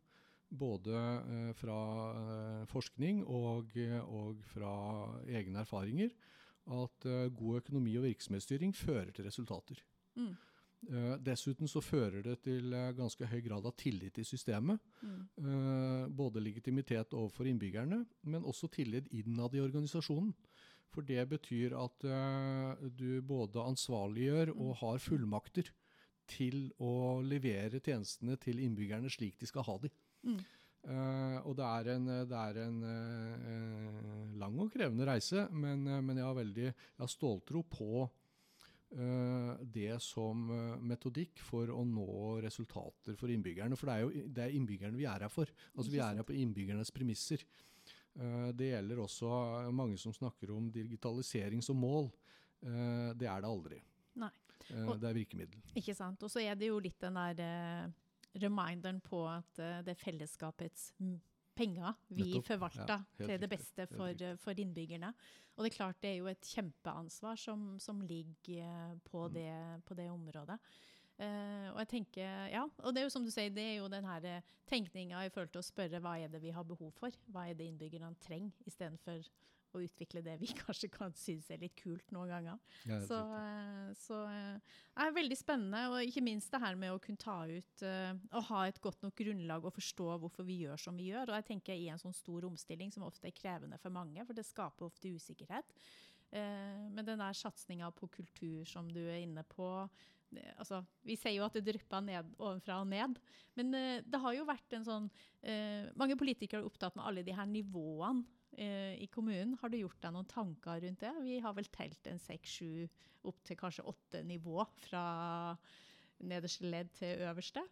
både 0.49 0.95
eh, 0.95 1.53
fra 1.59 1.77
eh, 2.15 2.65
forskning 2.71 3.23
og, 3.25 3.75
og, 4.07 4.43
fra 4.53 4.73
egne 5.27 5.63
erfaringer, 5.63 6.11
at 6.77 7.07
eh, 7.07 7.27
god 7.35 7.61
økonomi 7.61 7.97
og 7.99 8.07
virksomhetsstyring 8.07 8.75
fører 8.75 9.11
til 9.15 9.27
resultater. 9.27 9.81
Mm. 10.15 10.35
Uh, 10.85 11.15
dessuten 11.25 11.67
så 11.67 11.81
fører 11.81 12.21
det 12.23 12.35
til 12.45 12.69
uh, 12.75 12.93
ganske 12.95 13.27
høy 13.27 13.39
grad 13.47 13.65
av 13.65 13.73
tillit 13.79 14.19
i 14.21 14.25
systemet. 14.27 14.79
Mm. 15.01 15.23
Uh, 15.41 16.03
både 16.13 16.43
legitimitet 16.43 17.15
overfor 17.17 17.49
innbyggerne, 17.49 18.03
men 18.29 18.45
også 18.45 18.69
tillit 18.71 19.09
innad 19.11 19.57
i 19.57 19.63
organisasjonen. 19.63 20.35
For 20.93 21.03
det 21.05 21.25
betyr 21.29 21.75
at 21.77 22.05
du 22.95 23.19
både 23.21 23.59
ansvarliggjør 23.59 24.53
mm. 24.53 24.61
og 24.63 24.77
har 24.79 25.01
fullmakter 25.03 25.67
til 26.31 26.69
å 26.83 27.19
levere 27.23 27.81
tjenestene 27.83 28.37
til 28.41 28.61
innbyggerne 28.63 29.11
slik 29.11 29.35
de 29.41 29.49
skal 29.49 29.67
ha 29.67 29.75
dem. 29.83 29.93
Mm. 30.27 30.39
Uh, 30.87 31.39
og 31.43 31.57
det 31.57 31.65
er 31.67 31.89
en, 31.97 32.05
det 32.29 32.37
er 32.39 32.59
en 32.63 32.77
uh, 32.85 34.35
lang 34.39 34.55
og 34.63 34.69
krevende 34.71 35.07
reise, 35.09 35.43
men, 35.51 35.83
uh, 35.89 35.99
men 35.99 36.21
jeg 36.21 36.27
har 36.27 36.37
veldig 36.37 36.67
jeg 36.69 37.01
har 37.01 37.11
ståltro 37.11 37.63
på, 37.67 38.05
eh, 38.05 38.13
det 38.89 39.97
som 40.01 40.45
eh, 40.53 40.77
metodikk 40.79 41.41
for 41.43 41.67
å 41.73 41.81
nå 41.85 42.05
resultater 42.41 43.17
for 43.19 43.27
innbyggerne. 43.33 43.75
For 43.75 43.89
det 43.89 43.95
er 43.97 44.05
jo 44.05 44.27
det 44.31 44.43
er 44.45 44.55
innbyggerne 44.55 44.95
vi 44.97 45.05
er 45.09 45.25
her 45.25 45.29
for. 45.33 45.49
Altså 45.75 45.91
Vi 45.91 45.99
er 45.99 46.15
her 46.15 46.23
på 46.27 46.33
innbyggernes 46.37 46.91
premisser. 46.95 47.43
Eh, 48.17 48.49
det 48.57 48.71
gjelder 48.71 49.01
også 49.03 49.71
mange 49.75 49.97
som 50.01 50.13
snakker 50.15 50.51
om 50.55 50.71
digitalisering 50.71 51.61
som 51.61 51.77
mål. 51.77 52.09
Eh, 52.63 53.11
det 53.19 53.27
er 53.27 53.43
det 53.43 53.51
aldri. 53.51 53.81
Nei. 54.15 54.31
Eh, 54.71 54.87
Og- 54.87 54.99
det 54.99 55.09
er 55.09 55.13
virkemiddel. 55.19 55.61
Ikke 55.75 55.95
sant. 55.95 56.23
Og 56.23 56.29
så 56.31 56.39
er 56.41 56.55
det 56.55 56.67
jo 56.71 56.79
litt 56.79 56.99
den 56.99 57.13
der 57.13 57.39
eh, 57.43 57.91
reminderen 58.39 59.01
på 59.01 59.25
at 59.29 59.59
eh, 59.59 59.81
det 59.83 59.93
er 59.97 60.03
fellesskapets 60.03 60.93
penger 61.57 61.95
vi 62.09 62.23
Nettopp. 62.23 62.45
forvalter 62.51 63.05
Ja, 63.17 63.25
til 63.25 63.39
det 63.41 63.49
beste 63.51 63.87
for, 63.91 64.25
for 64.43 64.61
innbyggerne. 64.61 65.09
Og 65.57 65.65
det 65.65 65.71
er 65.71 65.77
klart 65.77 66.01
det 66.05 66.11
er 66.11 66.19
jo 66.21 66.29
et 66.29 66.45
kjempeansvar 66.53 67.39
som, 67.41 67.71
som 67.81 67.99
ligger 68.05 68.61
eh, 68.61 68.93
på, 69.09 69.25
Mm. 69.27 69.33
det, 69.33 69.49
på 69.89 69.97
det 69.97 70.09
området. 70.13 70.59
Uh, 71.17 71.71
og 71.73 71.79
jeg 71.81 71.87
tenker, 71.95 72.43
ja, 72.53 72.61
og 72.85 72.93
det 72.93 73.01
er 73.01 73.07
jo 73.07 73.09
som 73.09 73.23
du 73.25 73.31
sier, 73.33 73.49
det 73.49 73.63
er 73.63 73.79
jo 73.79 73.87
den 73.89 74.05
her 74.05 74.21
eh, 74.29 74.41
tenkninga 74.69 75.23
i 75.25 75.31
forhold 75.33 75.49
til 75.49 75.63
å 75.63 75.65
spørre 75.65 75.97
hva 76.03 76.11
er 76.21 76.29
det 76.29 76.43
vi 76.43 76.51
har 76.53 76.61
behov 76.69 76.91
for? 76.93 77.09
Hva 77.33 77.47
er 77.49 77.57
det 77.57 77.65
innbyggerne 77.71 78.11
trenger, 78.21 78.53
istedenfor 78.69 79.25
å 79.77 79.83
utvikle 79.85 80.23
det 80.25 80.35
vi 80.41 80.49
kanskje 80.63 80.89
kan 80.93 81.13
synes 81.17 81.49
er 81.53 81.61
litt 81.61 81.75
kult 81.79 82.11
noen 82.15 82.31
ganger. 82.31 82.59
Ja, 82.89 82.99
Så, 83.05 83.19
eh, 83.37 83.91
så 83.99 84.21
eh, 84.31 84.79
det 84.93 85.05
er 85.05 85.15
veldig 85.17 85.37
spennende, 85.39 85.83
og 85.91 86.09
ikke 86.09 86.25
minst 86.25 86.53
det 86.53 86.61
her 86.63 86.79
med 86.79 86.95
å 86.95 86.99
kunne 87.03 87.21
ta 87.21 87.37
ut 87.45 87.85
eh, 87.85 88.11
og 88.33 88.49
ha 88.49 88.65
et 88.67 88.81
godt 88.83 89.05
nok 89.05 89.15
grunnlag 89.21 89.67
og 89.67 89.75
forstå 89.77 90.09
hvorfor 90.23 90.47
vi 90.47 90.61
gjør 90.65 90.81
som 90.87 90.99
vi 90.99 91.11
gjør. 91.11 91.31
Og 91.31 91.39
jeg 91.39 91.49
tenker 91.53 91.77
i 91.77 91.89
en 91.93 92.01
sånn 92.01 92.15
stor 92.17 92.49
omstilling 92.49 92.93
som 92.93 93.05
ofte 93.07 93.29
er 93.29 93.37
krevende 93.37 93.79
for 93.81 93.93
mange, 93.93 94.25
for 94.25 94.37
det 94.37 94.47
skaper 94.47 94.89
ofte 94.89 95.13
usikkerhet. 95.13 95.79
Eh, 96.35 96.85
men 96.91 97.05
den 97.07 97.23
der 97.23 97.37
satsinga 97.37 97.91
på 97.95 98.09
kultur 98.11 98.65
som 98.67 98.89
du 98.91 99.03
er 99.05 99.21
inne 99.23 99.45
på 99.47 99.67
altså, 100.57 100.81
Vi 101.07 101.15
sier 101.15 101.37
jo 101.37 101.45
at 101.45 101.55
det 101.55 101.65
drypper 101.67 102.03
ned 102.03 102.33
ovenfra 102.35 102.81
og 102.81 102.89
ned, 102.91 103.19
men 103.57 103.73
eh, 103.77 104.01
det 104.05 104.21
har 104.23 104.35
jo 104.35 104.47
vært 104.47 104.75
en 104.77 104.87
sånn 104.87 105.07
eh, 105.41 105.87
Mange 105.99 106.17
politikere 106.19 106.63
er 106.63 106.67
opptatt 106.67 106.97
med 106.97 107.07
alle 107.07 107.23
de 107.23 107.35
her 107.35 107.47
nivåene 107.47 108.25
eh, 108.25 108.36
i 108.57 109.07
kommunen. 109.13 109.53
Har 109.61 109.69
du 109.69 109.77
gjort 109.77 109.99
deg 110.01 110.15
noen 110.15 110.29
tanker 110.29 110.81
rundt 110.81 111.03
det? 111.03 111.11
Vi 111.21 111.39
har 111.43 111.53
vel 111.57 111.67
telt 111.73 112.07
en 112.09 112.21
seks-sju, 112.21 112.87
opp 113.27 113.43
til 113.45 113.59
kanskje 113.59 113.85
åtte 113.85 114.23
nivå 114.25 114.63
fra 114.87 115.03
nederste 116.25 116.65
ledd 116.65 116.89
til 116.97 117.27
øverste. 117.27 117.63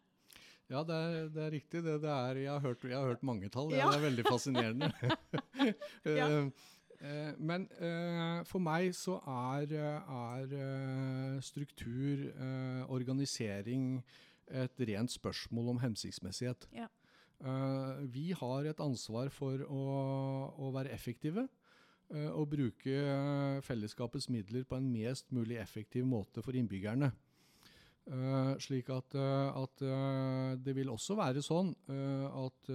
Ja, 0.70 0.82
det 0.82 0.96
er, 0.96 1.28
det 1.30 1.44
er 1.44 1.52
riktig. 1.54 1.82
Det, 1.86 1.98
det 2.02 2.12
er, 2.12 2.40
jeg, 2.42 2.52
har 2.52 2.64
hørt, 2.64 2.84
jeg 2.84 2.98
har 2.98 3.12
hørt 3.12 3.26
mange 3.26 3.50
tall. 3.54 3.74
Ja. 3.74 3.90
det 3.92 4.00
er 4.00 4.08
veldig 4.10 4.26
fascinerende. 4.30 4.92
Ja. 6.06 6.28
Eh, 6.30 6.50
eh, 7.02 7.32
men 7.42 7.66
eh, 7.82 8.44
for 8.46 8.62
meg 8.62 8.92
så 8.98 9.18
er, 9.30 9.72
eh, 9.74 10.18
er 10.18 10.52
eh, 10.60 11.40
struktur, 11.46 12.28
eh, 12.30 12.84
organisering, 12.92 14.04
et 14.46 14.82
rent 14.90 15.10
spørsmål 15.10 15.72
om 15.74 15.80
hensiktsmessighet. 15.82 16.68
Ja. 16.76 16.86
Eh, 17.42 18.04
vi 18.14 18.30
har 18.38 18.70
et 18.70 18.80
ansvar 18.84 19.32
for 19.34 19.64
å, 19.66 19.86
effektive. 20.96 21.48
eh, 22.14 22.30
og 22.30 22.50
bruke 22.52 22.92
eh, 22.96 23.62
fellesskapets 23.66 24.28
midler 24.30 24.64
på 24.70 24.78
en 24.78 24.90
mest 24.94 25.32
mulig 25.34 25.58
effektiv 25.62 26.06
måte 26.06 26.44
for 26.46 26.54
innbyggerne. 26.54 27.12
Eh, 28.06 28.52
slik 28.62 28.90
at, 28.94 29.16
at 29.18 29.82
det 30.62 30.76
vil 30.78 30.92
også 30.94 31.16
være 31.18 31.42
sånn 31.42 31.72
at 31.90 32.70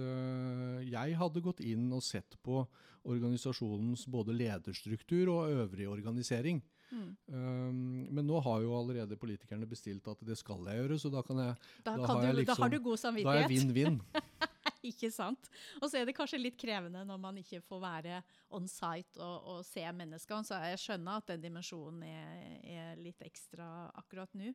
jeg 0.83 1.15
hadde 1.15 1.43
gått 1.45 1.61
inn 1.63 1.85
og 1.95 2.03
sett 2.03 2.35
på 2.43 2.65
organisasjonens 3.07 4.03
både 4.11 4.35
lederstruktur 4.35 5.31
og 5.31 5.53
øvrig 5.55 5.87
organisering. 5.89 6.59
Mm. 6.91 7.11
Um, 7.31 8.07
men 8.11 8.27
nå 8.27 8.41
har 8.43 8.61
jo 8.65 8.73
allerede 8.75 9.15
politikerne 9.15 9.65
bestilt 9.69 10.07
at 10.11 10.19
det 10.27 10.35
skal 10.37 10.65
jeg 10.67 10.81
gjøre, 10.81 10.97
så 10.99 11.11
da, 11.13 11.21
kan 11.23 11.39
jeg, 11.39 11.55
Da, 11.85 11.95
Da 11.95 12.05
kan 12.05 12.17
har 12.17 12.23
jeg 12.25 12.33
du, 12.35 12.35
da 12.35 12.41
liksom- 12.41 12.61
har 12.65 12.69
du 12.69 12.79
god 12.83 12.97
da 13.23 13.33
er 13.33 13.39
jeg 13.47 13.49
vinn-vinn. 13.55 14.01
Ikke 14.91 15.11
sant? 15.13 15.49
Og 15.81 15.89
så 15.89 15.99
er 15.99 16.07
det 16.07 16.15
kanskje 16.17 16.41
litt 16.41 16.59
krevende 16.59 17.03
når 17.07 17.19
man 17.21 17.41
ikke 17.41 17.61
får 17.65 17.81
være 17.83 18.21
on 18.57 18.69
site 18.69 19.21
og, 19.21 19.49
og 19.55 19.65
se 19.67 19.83
menneskene. 19.95 20.47
Så 20.47 20.61
jeg 20.71 20.81
skjønner 20.81 21.21
at 21.21 21.33
den 21.33 21.43
dimensjonen 21.45 22.05
er, 22.07 22.55
er 22.61 23.01
litt 23.01 23.21
ekstra 23.25 23.67
akkurat 24.01 24.33
nå. 24.37 24.53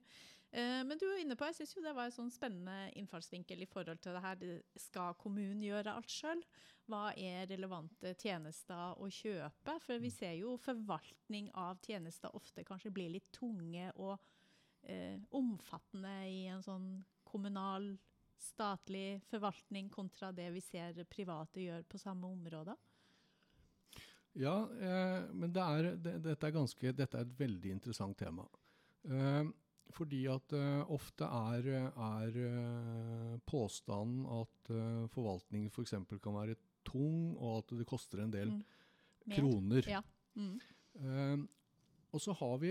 Eh, 0.56 0.82
men 0.86 0.98
du 0.98 1.06
er 1.08 1.20
inne 1.20 1.36
på, 1.36 1.48
jeg 1.50 1.58
syns 1.58 1.74
jo 1.76 1.84
det 1.84 1.94
var 1.96 2.08
en 2.08 2.14
sånn 2.14 2.32
spennende 2.32 2.92
innfallsvinkel 2.96 3.64
i 3.64 3.68
forhold 3.70 4.00
til 4.02 4.16
det 4.16 4.22
her. 4.24 4.46
Skal 4.80 5.18
kommunen 5.20 5.62
gjøre 5.64 5.96
alt 5.96 6.12
sjøl? 6.12 6.42
Hva 6.86 7.10
er 7.18 7.48
relevante 7.50 8.12
tjenester 8.14 8.94
å 9.02 9.08
kjøpe? 9.10 9.76
For 9.82 10.02
vi 10.02 10.12
ser 10.14 10.36
jo 10.38 10.54
forvaltning 10.62 11.50
av 11.58 11.82
tjenester 11.84 12.34
ofte 12.38 12.64
kanskje 12.66 12.94
blir 12.94 13.10
litt 13.16 13.28
tunge 13.34 13.90
og 13.96 14.14
eh, 14.86 15.18
omfattende 15.34 16.14
i 16.30 16.44
en 16.52 16.62
sånn 16.64 16.88
kommunal 17.26 17.96
statlig 18.42 19.20
forvaltning 19.30 19.88
kontra 19.92 20.32
det 20.32 20.50
vi 20.54 20.62
ser 20.64 20.98
private 21.10 21.62
gjør 21.62 21.86
på 21.88 22.00
samme 22.00 22.28
område? 22.28 22.76
Ja, 24.36 24.56
eh, 24.68 25.28
men 25.32 25.52
det 25.52 25.62
er, 25.62 25.92
det, 25.96 26.16
dette, 26.24 26.48
er 26.48 26.56
ganske, 26.58 26.92
dette 26.92 27.16
er 27.16 27.24
et 27.24 27.38
veldig 27.38 27.72
interessant 27.72 28.18
tema. 28.20 28.44
Eh, 29.08 29.44
fordi 29.96 30.24
at 30.28 30.52
eh, 30.56 30.82
ofte 30.92 31.24
er, 31.24 31.68
er 31.88 32.38
eh, 32.42 33.36
påstanden 33.48 34.26
at 34.40 34.72
eh, 34.74 35.04
forvaltningen 35.14 35.70
f.eks. 35.72 35.94
kan 36.22 36.36
være 36.36 36.58
tung, 36.86 37.36
og 37.38 37.62
at 37.62 37.76
det 37.80 37.88
koster 37.88 38.24
en 38.24 38.34
del 38.34 38.58
Mm. 39.26 39.32
Kroner. 39.34 39.86
Ja. 39.90 39.98
Mm. 40.38 40.60
Eh, 40.94 41.40
og 42.14 42.20
så 42.22 42.30
har 42.38 42.60
vi 42.62 42.68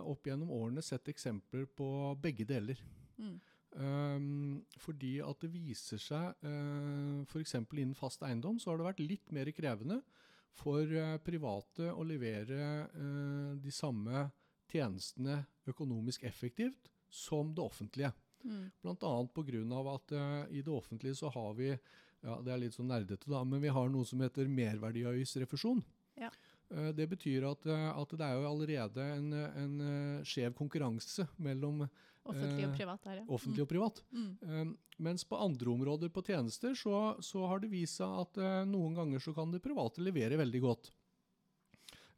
opp 0.00 0.24
gjennom 0.24 0.48
årene 0.56 0.80
sett 0.82 1.10
eksempler 1.12 1.66
på 1.76 1.88
begge 2.16 2.46
deler. 2.48 2.80
Mm. 3.20 3.34
Um, 3.76 4.62
fordi 4.80 5.18
at 5.20 5.42
det 5.44 5.50
viser 5.52 6.00
seg, 6.00 6.38
uh, 6.46 7.20
f.eks. 7.28 7.54
innen 7.60 7.96
fast 7.98 8.24
eiendom, 8.24 8.56
så 8.58 8.72
har 8.72 8.80
det 8.80 8.88
vært 8.88 9.04
litt 9.04 9.34
mer 9.34 9.50
krevende 9.54 10.00
for 10.58 10.90
eh, 10.90 11.18
private 11.22 11.92
å 11.94 12.04
levere 12.06 12.62
eh, 12.88 13.50
de 13.62 13.70
samme 13.70 14.24
tjenestene 14.68 15.44
økonomisk 15.70 16.24
effektivt 16.28 16.90
som 17.08 17.52
det 17.54 17.62
offentlige. 17.62 18.10
Mm. 18.42 18.66
Bl.a. 18.82 19.12
pga. 19.34 19.78
at 19.94 20.12
uh, 20.14 20.44
i 20.50 20.62
det 20.62 20.72
offentlige 20.72 21.14
så 21.18 21.30
har 21.34 21.54
vi 21.58 21.70
ja, 21.70 22.34
det 22.42 22.52
er 22.52 22.60
litt 22.60 22.74
sånn 22.74 22.90
nerdete, 22.90 23.30
da, 23.30 23.44
men 23.46 23.62
vi 23.62 23.70
har 23.72 23.88
noe 23.90 24.06
som 24.06 24.20
heter 24.22 24.50
merverdiavgiftsrefusjon. 24.50 25.80
Ja. 26.18 26.30
Eh, 26.30 26.47
Det 26.68 27.06
betyr 27.08 27.46
at, 27.48 27.64
eh, 27.66 27.88
at 27.96 28.10
det 28.18 28.26
er 28.26 28.36
jo 28.36 28.48
allerede 28.50 29.06
en, 29.16 29.32
en 29.32 29.80
eh, 29.80 30.26
skjev 30.28 30.52
konkurranse 30.58 31.28
mellom 31.38 31.86
Offentlig 32.28 32.66
og 32.66 32.72
Eh, 32.74 32.76
privat 32.76 33.04
Der, 33.06 33.16
ja. 33.22 33.24
offentlig 33.32 33.62
og 33.64 33.68
privat. 33.70 34.02
Mm. 34.12 34.32
Um, 34.42 34.72
mens 35.00 35.24
på 35.24 35.38
andre 35.40 35.70
områder 35.72 36.10
på 36.12 36.20
tjenester 36.26 36.74
så, 36.76 37.16
så 37.24 37.46
har 37.48 37.62
det 37.62 37.70
vist 37.72 38.02
seg 38.02 38.18
at 38.20 38.40
eh, 38.42 38.64
noen 38.68 38.98
ganger 38.98 39.22
så 39.24 39.32
kan 39.32 39.54
det 39.54 39.62
private 39.64 40.04
levere 40.04 40.36
veldig 40.36 40.60
godt. 40.60 40.90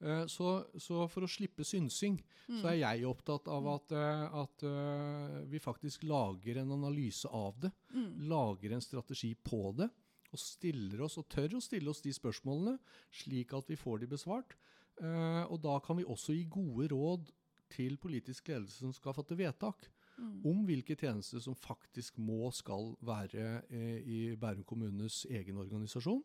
Eh, 0.01 0.25
så, 0.27 0.65
så 0.81 1.05
for 1.13 1.27
å 1.27 1.31
slippe 1.31 1.67
synsing, 1.67 2.19
Mm. 2.51 2.57
så 2.59 2.67
er 2.73 2.79
jeg 2.81 3.07
opptatt 3.07 3.47
av 3.47 3.67
at, 3.71 3.93
eh, 3.95 4.23
at 4.41 4.63
eh, 4.67 5.35
vi 5.47 5.61
faktisk 5.63 6.03
lager 6.03 6.57
en 6.59 6.73
analyse 6.75 7.29
av 7.31 7.61
det. 7.63 7.71
Mm. 7.95 8.09
Lager 8.27 8.73
en 8.75 8.83
strategi 8.83 9.37
på 9.39 9.71
det. 9.79 9.87
Og 10.31 10.39
stiller 10.39 11.03
oss, 11.03 11.19
og 11.19 11.29
tør 11.29 11.59
å 11.59 11.63
stille 11.65 11.91
oss 11.91 12.03
de 12.05 12.13
spørsmålene, 12.15 12.77
slik 13.23 13.55
at 13.57 13.71
vi 13.71 13.79
får 13.79 14.03
de 14.05 14.11
besvart. 14.13 14.57
Eh, 15.01 15.45
og 15.49 15.59
da 15.65 15.79
kan 15.83 15.99
vi 15.99 16.07
også 16.07 16.37
gi 16.37 16.45
gode 16.51 16.91
råd 16.93 17.33
til 17.71 17.97
politisk 18.03 18.51
ledelse 18.51 18.83
som 18.83 18.93
skal 18.95 19.15
fatte 19.17 19.39
vedtak 19.39 19.91
Mm. 20.21 20.41
om 20.45 20.65
hvilke 20.69 20.97
tjenester 20.99 21.41
som 21.41 21.57
faktisk 21.57 22.19
må 22.21 22.51
skal 22.53 22.93
være 23.05 23.63
eh, 23.73 24.01
i 24.05 24.19
Bærum 24.37 24.65
kommunes 24.69 25.23
egen 25.31 25.61
organisasjon, 25.63 26.23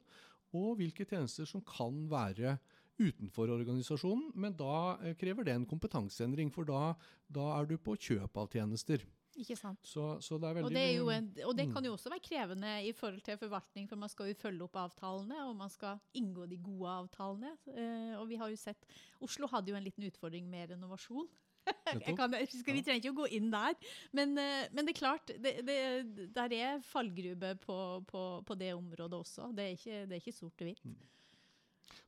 og 0.55 0.79
hvilke 0.79 1.07
tjenester 1.07 1.47
som 1.47 1.63
kan 1.63 2.05
være 2.11 2.57
utenfor 2.99 3.51
organisasjonen, 3.51 4.31
men 4.35 4.55
da 4.55 4.97
eh, 5.03 5.15
krever 5.19 5.47
det 5.47 5.55
en 5.55 5.67
kompetanseendring, 5.69 6.51
for 6.51 6.67
da, 6.67 6.95
da 7.31 7.53
er 7.59 7.69
du 7.69 7.77
på 7.79 7.95
kjøp 7.95 8.39
av 8.39 8.51
tjenester. 8.51 9.03
Ikke 9.35 9.57
sant. 9.59 9.79
Så, 9.83 10.03
så 10.23 10.37
det 10.39 10.63
Og 10.63 10.71
det, 10.71 10.83
en, 10.95 11.25
og 11.43 11.55
det 11.57 11.65
Mm. 11.67 11.73
kan 11.73 11.85
jo 11.85 11.93
også 11.93 12.09
være 12.09 12.23
krevende 12.23 12.71
i 12.87 12.91
forhold 12.95 13.21
til 13.21 13.37
forvaltning, 13.37 13.87
for 13.89 13.99
man 13.99 14.09
skal 14.09 14.29
jo 14.29 14.35
følge 14.39 14.63
opp 14.63 14.75
avtalene, 14.79 15.41
og 15.49 15.55
man 15.59 15.69
skal 15.69 15.99
inngå 16.15 16.47
de 16.47 16.57
gode 16.57 16.87
avtalene. 16.89 17.51
Eh, 17.67 18.13
og 18.19 18.29
vi 18.29 18.35
har 18.39 18.49
jo 18.49 18.55
sett 18.55 18.85
Oslo 19.21 19.47
hadde 19.51 19.73
jo 19.73 19.75
en 19.75 19.83
liten 19.83 20.07
utfordring 20.07 20.47
med 20.49 20.69
renovasjon. 20.71 21.27
Kan, 22.15 22.31
vi 22.31 22.81
trenger 22.85 23.01
ikke 23.01 23.11
å 23.11 23.21
gå 23.23 23.27
inn 23.39 23.49
der, 23.51 23.73
men, 24.13 24.37
eh, 24.37 24.67
men 24.71 24.85
det 24.85 24.93
er 24.93 24.99
klart, 24.99 25.31
det, 25.41 25.65
det, 25.65 26.29
der 26.35 26.53
er 26.53 26.79
fallgrube 26.85 27.55
på, 27.65 27.77
på, 28.07 28.23
på 28.45 28.57
det 28.59 28.71
området 28.75 29.17
også. 29.17 29.49
Det 29.57 29.65
er 29.65 29.75
ikke, 29.75 29.99
det 30.05 30.15
er 30.15 30.21
ikke 30.21 30.37
sort 30.37 30.61
og 30.61 30.69
hvitt. 30.69 30.85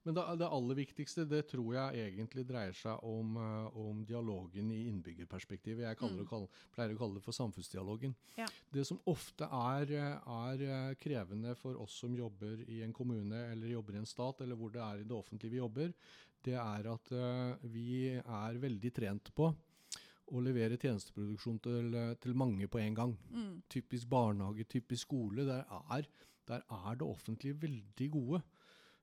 Men 0.07 0.15
det, 0.15 0.23
det 0.39 0.47
aller 0.55 0.77
viktigste 0.79 1.25
det 1.27 1.41
tror 1.51 1.73
jeg 1.75 2.05
egentlig 2.07 2.45
dreier 2.47 2.75
seg 2.77 3.03
om, 3.05 3.35
eh, 3.41 3.77
om 3.81 4.03
dialogen 4.07 4.69
i 4.71 4.85
innbyggerperspektivet. 4.87 5.83
Jeg 5.83 5.99
mm. 5.99 6.21
det, 6.21 6.39
pleier 6.75 6.95
å 6.95 7.01
kalle 7.01 7.19
det 7.19 7.25
for 7.25 7.35
samfunnsdialogen. 7.35 8.15
Ja. 8.39 8.47
Det 8.73 8.85
som 8.87 9.01
ofte 9.11 9.49
er, 9.51 9.93
er 9.97 10.65
eh, 10.67 10.95
krevende 11.01 11.57
for 11.59 11.79
oss 11.83 11.99
som 12.03 12.15
jobber 12.15 12.63
i 12.71 12.81
en 12.85 12.95
kommune 12.95 13.49
eller 13.51 13.75
jobber 13.75 13.97
i 13.97 14.01
en 14.01 14.09
stat, 14.09 14.45
eller 14.45 14.59
hvor 14.59 14.71
det 14.73 14.83
er 14.83 15.03
i 15.03 15.07
det 15.07 15.17
offentlige 15.17 15.57
vi 15.57 15.63
jobber, 15.63 15.93
det 16.47 16.55
er 16.55 16.91
at 16.93 17.11
eh, 17.11 17.69
vi 17.73 17.89
er 18.15 18.61
veldig 18.63 18.93
trent 18.95 19.33
på 19.35 19.51
å 20.27 20.43
levere 20.43 20.79
tjenesteproduksjon 20.79 21.59
til, 21.63 21.93
til 22.19 22.33
mange 22.35 22.67
på 22.71 22.79
en 22.83 22.95
gang. 22.95 23.13
Mm. 23.31 23.53
Typisk 23.71 24.09
barnehage, 24.11 24.65
typisk 24.67 25.07
skole. 25.07 25.45
Der 25.47 25.63
er, 25.95 26.07
der 26.47 26.63
er 26.63 26.99
det 26.99 27.07
offentlige 27.07 27.59
veldig 27.61 28.09
gode. 28.11 28.41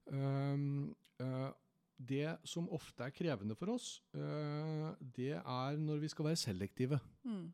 Um, 0.07 0.95
eh, 1.21 1.51
det 1.97 2.37
som 2.45 2.67
ofte 2.75 3.07
er 3.07 3.15
krevende 3.15 3.55
for 3.57 3.75
oss, 3.77 4.03
eh, 4.15 4.89
det 5.17 5.37
er 5.39 5.79
når 5.81 6.03
vi 6.03 6.11
skal 6.13 6.27
være 6.29 6.41
selektive. 6.41 6.99
Mm. 7.25 7.53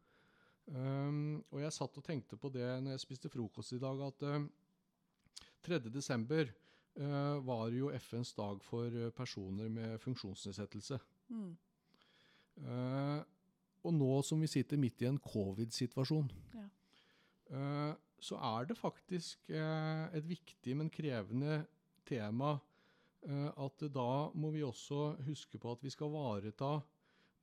Um, 0.70 1.44
og 1.50 1.60
jeg 1.64 1.74
satt 1.74 1.96
og 1.98 2.04
tenkte 2.06 2.38
på 2.38 2.50
det 2.54 2.66
når 2.82 2.94
jeg 2.94 3.02
spiste 3.02 3.30
frokost 3.32 3.74
i 3.74 3.80
dag, 3.82 4.02
at 4.06 4.22
uh, 4.22 4.44
3. 5.66 5.80
desember 5.90 6.46
uh, 7.00 7.40
var 7.46 7.72
jo 7.74 7.90
FNs 7.98 8.32
dag 8.38 8.62
for 8.62 9.10
personer 9.16 9.68
med 9.68 9.98
funksjonsnedsettelse. 9.98 10.98
Mm. 11.28 11.56
Uh, 12.60 13.18
og 13.82 13.96
nå 13.96 14.12
som 14.26 14.40
vi 14.40 14.50
sitter 14.50 14.78
midt 14.78 15.02
i 15.02 15.08
en 15.08 15.18
covid-situasjon, 15.18 16.30
Ja. 16.54 16.68
uh, 17.56 17.94
så 18.20 18.36
er 18.36 18.66
det 18.68 18.76
faktisk 18.76 19.48
et 19.48 20.26
viktig, 20.28 20.74
men 20.76 20.90
krevende 20.92 21.62
tema 22.10 22.56
uh, 22.58 23.48
at 23.64 23.86
da 23.94 24.10
må 24.34 24.52
vi 24.54 24.64
også 24.66 25.14
huske 25.26 25.60
på 25.62 25.72
at 25.76 25.82
vi 25.84 25.92
skal 25.94 26.12
vareta 26.12 26.78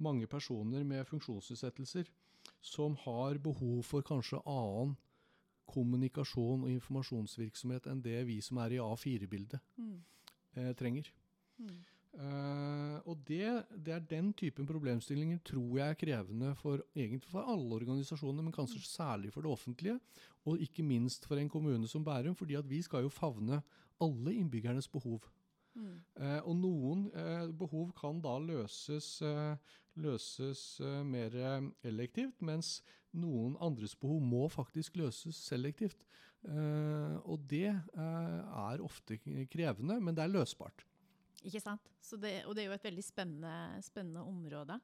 mange 0.03 0.27
personer 0.29 0.83
med 0.85 1.07
funksjonsutsettelser 1.09 2.09
som 2.61 2.95
har 3.03 3.39
behov 3.43 3.81
for 3.83 4.05
kanskje 4.05 4.39
annen 4.45 4.95
kommunikasjon 5.67 6.63
og 6.63 6.71
informasjonsvirksomhet 6.71 7.89
enn 7.91 8.01
det 8.05 8.21
vi 8.29 8.37
som 8.45 8.59
er 8.63 8.77
i 8.77 8.79
A4-bildet, 8.83 9.59
Mm. 9.77 10.03
eh, 10.55 10.73
trenger. 10.75 11.09
Mm. 11.57 11.83
Eh, 12.17 12.97
og 13.05 13.19
det, 13.27 13.45
det 13.85 13.93
er 13.93 14.05
den 14.09 14.31
typen 14.37 14.65
problemstillinger 14.65 15.37
tror 15.45 15.77
jeg 15.77 15.93
er 15.93 15.99
krevende 16.01 16.53
for, 16.57 16.81
egentlig 16.95 17.29
for 17.29 17.45
alle 17.45 17.77
organisasjoner, 17.77 18.41
men 18.41 18.55
kanskje 18.55 18.81
særlig 18.81 19.29
for 19.33 19.45
det 19.45 19.51
offentlige, 19.51 19.99
og 20.49 20.63
ikke 20.63 20.85
minst 20.85 21.27
for 21.29 21.37
en 21.37 21.51
kommune 21.51 21.87
som 21.87 22.05
Bærum, 22.05 22.35
fordi 22.35 22.57
at 22.57 22.69
vi 22.69 22.81
skal 22.81 23.05
jo 23.05 23.13
favne 23.13 23.61
alle 24.01 24.33
innbyggernes 24.33 24.89
behov. 24.89 25.21
Mm. 25.77 25.93
Uh, 26.17 26.41
og 26.49 26.55
noen 26.57 27.05
uh, 27.13 27.51
behov 27.53 27.91
kan 27.99 28.17
da 28.23 28.33
løses, 28.41 29.21
løses 29.93 30.63
mer 31.05 31.37
elektivt, 31.85 32.41
mens 32.41 32.79
noen 33.13 33.53
andres 33.61 33.93
behov 33.95 34.21
må 34.25 34.47
faktisk 34.49 34.97
løses 34.97 35.37
selektivt. 35.37 36.05
Og 36.47 37.41
det 37.49 37.71
er 37.73 38.83
ofte 38.85 39.17
krevende, 39.49 39.97
men 39.99 40.15
det 40.15 40.23
er 40.23 40.31
løsbart. 40.31 40.85
Ikke 41.45 41.61
sant? 41.61 41.93
Det, 42.17 42.39
og 42.47 42.55
det 42.55 42.63
er 42.63 42.71
jo 42.71 42.77
et 42.77 42.87
veldig 42.87 43.05
spennende, 43.05 43.57
spennende 43.85 44.25
område. 44.25 44.79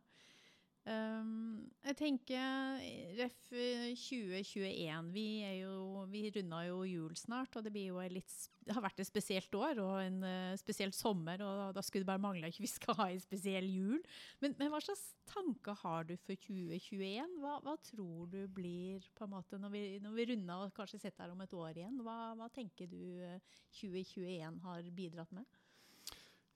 Um, 0.83 1.69
jeg 1.87 1.95
tenker 1.95 2.81
Ref 3.15 3.37
2021 3.47 5.13
Vi, 5.15 5.27
er 5.47 5.53
jo, 5.61 6.01
vi 6.11 6.25
runda 6.35 6.59
jo 6.67 6.81
jul 6.83 7.13
snart, 7.15 7.55
og 7.55 7.63
det, 7.63 7.85
litt, 8.11 8.33
det 8.67 8.75
har 8.75 8.83
vært 8.83 8.99
et 8.99 9.07
spesielt 9.07 9.55
år 9.55 9.79
og 9.79 9.93
en 10.01 10.19
uh, 10.27 10.57
spesiell 10.59 10.91
sommer. 10.91 11.39
Og 11.39 11.71
da, 11.77 11.85
skulle 11.85 12.03
det 12.03 12.11
bare 12.11 12.23
mangle 12.25 12.51
at 12.51 12.59
vi 12.59 12.67
skal 12.67 12.99
ha 12.99 13.07
en 13.13 13.23
spesiell 13.23 13.69
jul. 13.71 14.03
Men, 14.43 14.57
men 14.59 14.73
hva 14.73 14.83
slags 14.83 15.05
tanker 15.31 15.79
har 15.85 16.09
du 16.09 16.17
for 16.19 16.35
2021? 16.35 17.39
Hva, 17.39 17.57
hva 17.63 17.79
tror 17.87 18.27
du 18.35 18.41
blir 18.51 19.07
på 19.15 19.23
en 19.23 19.35
måte 19.37 19.61
når 19.63 19.77
vi, 19.77 19.85
når 20.03 20.19
vi 20.19 20.29
runder 20.33 20.67
og 20.67 20.75
kanskje 20.75 20.99
sitter 21.05 21.23
her 21.23 21.37
om 21.37 21.47
et 21.47 21.59
år 21.63 21.79
igjen? 21.79 22.03
Hva, 22.03 22.17
hva 22.35 22.51
tenker 22.51 22.91
du 22.91 22.99
eh, 23.23 23.59
2021 23.79 24.59
har 24.67 24.95
bidratt 24.99 25.31
med? 25.31 25.47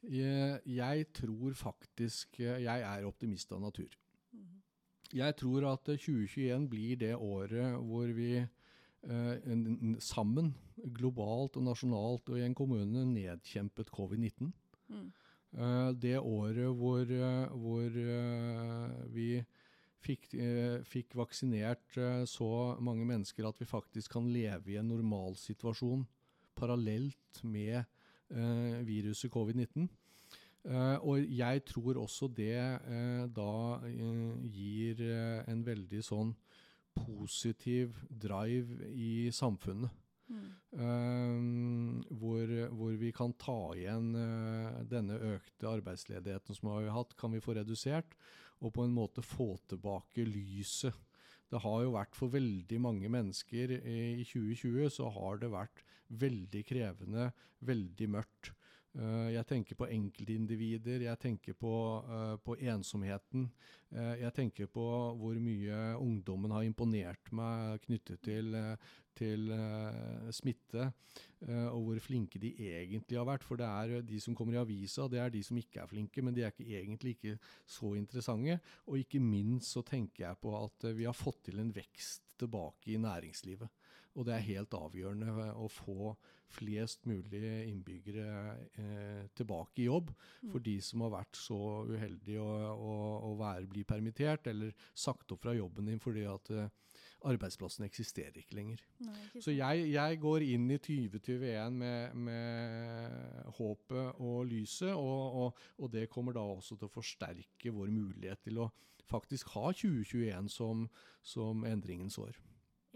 Jeg, 0.03 0.59
jeg 0.65 1.07
tror 1.13 1.53
faktisk 1.57 2.39
eh, 2.39 2.61
Jeg 2.63 2.83
er 2.85 3.07
optimist 3.07 3.51
av 3.51 3.63
natur. 3.63 3.89
Jeg 5.13 5.35
tror 5.39 5.69
at 5.71 5.89
eh, 5.89 5.99
2021 5.99 6.69
blir 6.69 6.99
det 7.01 7.15
året 7.15 7.77
hvor 7.87 8.11
vi 8.15 8.31
eh, 8.37 9.53
sammen, 10.03 10.53
globalt 10.97 11.57
og 11.57 11.67
nasjonalt 11.69 12.29
og 12.29 12.39
i 12.39 12.45
en 12.45 12.55
kommune, 12.57 13.05
nedkjempet 13.09 13.91
covid-19. 13.93 14.51
Mm. 14.91 15.07
Eh, 15.57 15.91
det 15.95 16.17
året 16.19 16.75
hvor, 16.75 17.01
eh, 17.01 17.55
hvor 17.55 18.01
eh, 18.03 18.97
vi 19.13 19.29
fikk, 20.03 20.33
eh, 20.35 20.83
fikk 20.83 21.15
vaksinert 21.17 21.97
eh, 21.97 22.23
så 22.27 22.77
mange 22.83 23.07
mennesker 23.07 23.47
at 23.47 23.59
vi 23.61 23.69
faktisk 23.69 24.17
kan 24.17 24.27
leve 24.31 24.73
i 24.73 24.79
en 24.81 24.91
normalsituasjon 24.91 26.05
parallelt 26.57 27.43
med 27.43 27.79
eh, 27.79 27.85
viruset 28.29 29.31
covid-19. 29.31 29.87
Eh, 30.67 30.97
og 31.05 31.23
jeg 31.31 31.63
tror 31.69 32.01
også 32.01 32.27
det 32.35 32.57
eh, 32.57 33.23
da 33.31 33.51
eh, 33.87 34.33
gir 34.51 34.99
eh, 35.05 35.45
en 35.47 35.63
veldig 35.63 36.01
sånn 36.03 36.33
positiv 36.97 37.95
drive 38.09 38.89
i 38.91 39.29
samfunnet. 39.31 39.93
Mm. 40.27 40.47
Eh, 40.83 42.17
hvor, 42.19 42.51
hvor 42.75 42.97
vi 42.99 43.13
kan 43.15 43.35
ta 43.39 43.59
igjen 43.79 44.11
eh, 44.19 44.81
denne 44.91 45.19
økte 45.37 45.71
arbeidsledigheten 45.71 46.57
som 46.57 46.73
vi 46.73 46.89
har 46.89 46.97
hatt, 46.97 47.15
kan 47.19 47.31
vi 47.31 47.43
få 47.43 47.55
redusert, 47.55 48.17
og 48.59 48.75
på 48.75 48.83
en 48.83 48.95
måte 48.95 49.23
få 49.23 49.53
tilbake 49.71 50.25
lyset. 50.27 50.95
Det 51.47 51.61
har 51.63 51.85
jo 51.85 51.95
vært 51.95 52.17
for 52.17 52.33
veldig 52.33 52.79
mange 52.83 53.07
mennesker 53.07 53.71
i 53.77 54.25
2020, 54.27 54.89
så 54.97 55.07
har 55.15 55.39
det 55.39 55.53
vært 55.53 55.85
veldig 56.09 56.63
krevende, 56.67 57.31
veldig 57.67 58.09
mørkt. 58.09 58.53
Eh, 58.97 59.31
jeg 59.35 59.45
tenker 59.45 59.77
på 59.77 59.87
enkeltindivider, 59.93 61.03
jeg 61.05 61.19
tenker 61.21 61.53
på, 61.53 61.73
eh, 62.09 62.37
på 62.41 62.55
ensomheten. 62.57 63.51
Eh, 63.91 64.21
jeg 64.23 64.33
tenker 64.33 64.67
på 64.67 64.85
hvor 65.19 65.35
mye 65.37 65.97
ungdommen 66.01 66.51
har 66.51 66.63
imponert 66.65 67.31
meg 67.31 67.81
knyttet 67.85 68.21
til, 68.21 68.55
til 69.17 69.49
smitte, 70.31 70.91
og 71.41 71.79
hvor 71.85 71.99
flinke 71.99 72.37
de 72.37 72.51
egentlig 72.53 73.17
har 73.17 73.25
vært. 73.25 73.43
For 73.43 73.57
det 73.57 73.65
er 73.65 74.01
de 74.05 74.19
som 74.19 74.35
kommer 74.35 74.53
i 74.53 74.61
avisa, 74.61 75.07
det 75.07 75.19
er 75.19 75.29
de 75.29 75.41
som 75.43 75.57
ikke 75.57 75.81
er 75.81 75.89
flinke, 75.89 76.21
men 76.21 76.35
de 76.35 76.43
er 76.43 76.51
ikke, 76.51 76.67
egentlig 76.69 77.15
ikke 77.15 77.39
så 77.65 77.95
interessante. 77.97 78.59
Og 78.85 78.99
ikke 78.99 79.19
minst 79.19 79.73
så 79.73 79.81
tenker 79.81 80.27
jeg 80.27 80.41
på 80.41 80.53
at 80.57 80.89
vi 80.93 81.05
har 81.05 81.17
fått 81.17 81.47
til 81.49 81.59
en 81.59 81.73
vekst 81.73 82.27
tilbake 82.37 82.93
i 82.93 83.01
næringslivet. 83.01 83.69
Og 84.17 84.25
det 84.25 84.33
er 84.33 84.47
helt 84.47 84.73
avgjørende 84.73 85.51
å 85.53 85.67
få 85.69 86.15
flest 86.57 87.05
mulig 87.09 87.41
innbyggere 87.67 88.27
eh, 88.79 89.23
tilbake 89.37 89.83
i 89.83 89.87
jobb. 89.87 90.09
For 90.47 90.63
de 90.63 90.77
som 90.83 91.03
har 91.05 91.13
vært 91.19 91.37
så 91.37 91.59
uheldige 91.89 92.41
å, 92.41 92.73
å, 92.73 92.97
å 93.29 93.31
være, 93.39 93.67
bli 93.69 93.83
permittert 93.87 94.49
eller 94.49 94.73
sagt 94.97 95.35
opp 95.35 95.43
fra 95.45 95.55
jobben 95.57 95.91
din 95.91 96.01
fordi 96.01 96.25
at 96.29 96.51
eh, 96.55 96.69
arbeidsplassen 97.27 97.85
eksisterer 97.87 98.39
ikke 98.41 98.57
lenger. 98.57 98.81
Nei, 99.05 99.19
ikke 99.27 99.43
Så 99.43 99.53
jeg, 99.55 99.85
jeg 99.93 100.19
går 100.23 100.47
inn 100.47 100.67
i 100.71 100.79
2021 100.81 101.77
med, 101.83 102.17
med 102.27 103.53
håpet 103.59 104.21
og 104.23 104.43
lyset, 104.49 104.93
og, 104.93 105.39
og, 105.43 105.63
og 105.77 105.93
det 105.93 106.07
kommer 106.13 106.37
da 106.37 106.45
også 106.47 106.77
til 106.77 106.89
å 106.89 106.95
forsterke 106.95 107.73
vår 107.75 107.93
mulighet 107.93 108.45
til 108.47 108.63
å 108.65 108.71
faktisk 109.07 109.53
ha 109.55 109.71
2021 109.71 110.51
som, 110.51 110.87
som 111.23 111.65
endringens 111.67 112.17
år. 112.21 112.35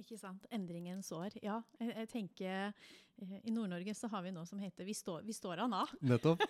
Ikke 0.02 0.18
sant. 0.20 0.46
Endringens 0.52 1.12
år. 1.16 1.36
Ja, 1.46 1.60
jeg, 1.80 1.94
jeg 1.96 2.10
tenker 2.10 2.74
eh, 2.74 3.40
I 3.46 3.52
Nord-Norge 3.54 3.94
så 3.96 4.10
har 4.10 4.24
vi 4.26 4.32
noe 4.34 4.48
som 4.50 4.60
heter 4.62 4.86
Vi 4.88 4.96
står, 4.98 5.22
vi 5.28 5.34
står 5.38 5.62
an, 5.62 5.74
av'. 5.84 5.94
Nettopp. 6.12 6.42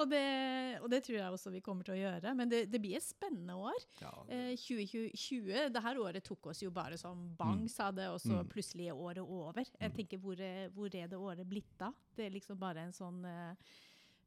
Og 0.00 0.06
det, 0.08 0.78
og 0.80 0.86
det 0.88 1.02
tror 1.04 1.18
jeg 1.18 1.32
også 1.34 1.50
vi 1.52 1.60
kommer 1.60 1.84
til 1.84 1.92
å 1.92 1.98
gjøre. 1.98 2.30
Men 2.38 2.48
det, 2.48 2.62
det 2.72 2.78
blir 2.80 2.96
et 2.96 3.04
spennende 3.04 3.56
år. 3.58 3.76
Ja, 4.00 4.12
Eh, 4.28 4.54
2020, 4.56 5.68
det 5.74 5.82
her 5.84 5.98
året 6.00 6.24
tok 6.24 6.46
oss 6.52 6.62
jo 6.62 6.70
bare 6.70 6.96
som 7.00 7.34
bang, 7.36 7.64
Mm. 7.66 7.68
sa 7.68 7.90
det, 7.92 8.06
og 8.08 8.20
så 8.20 8.38
Mm. 8.42 8.48
plutselig 8.48 8.88
er 8.88 8.96
året 8.96 9.18
over. 9.26 9.64
Jeg 9.80 9.92
tenker, 9.94 10.18
hvor 10.18 10.36
hvor 10.72 10.94
er 10.94 11.06
det 11.08 11.18
året 11.18 11.46
blitt 11.48 11.76
da? 11.78 11.92
Det 12.16 12.26
er 12.26 12.30
liksom 12.30 12.58
bare 12.58 12.78
en 12.86 12.92
sånn 12.92 13.24
eh, 13.26 13.54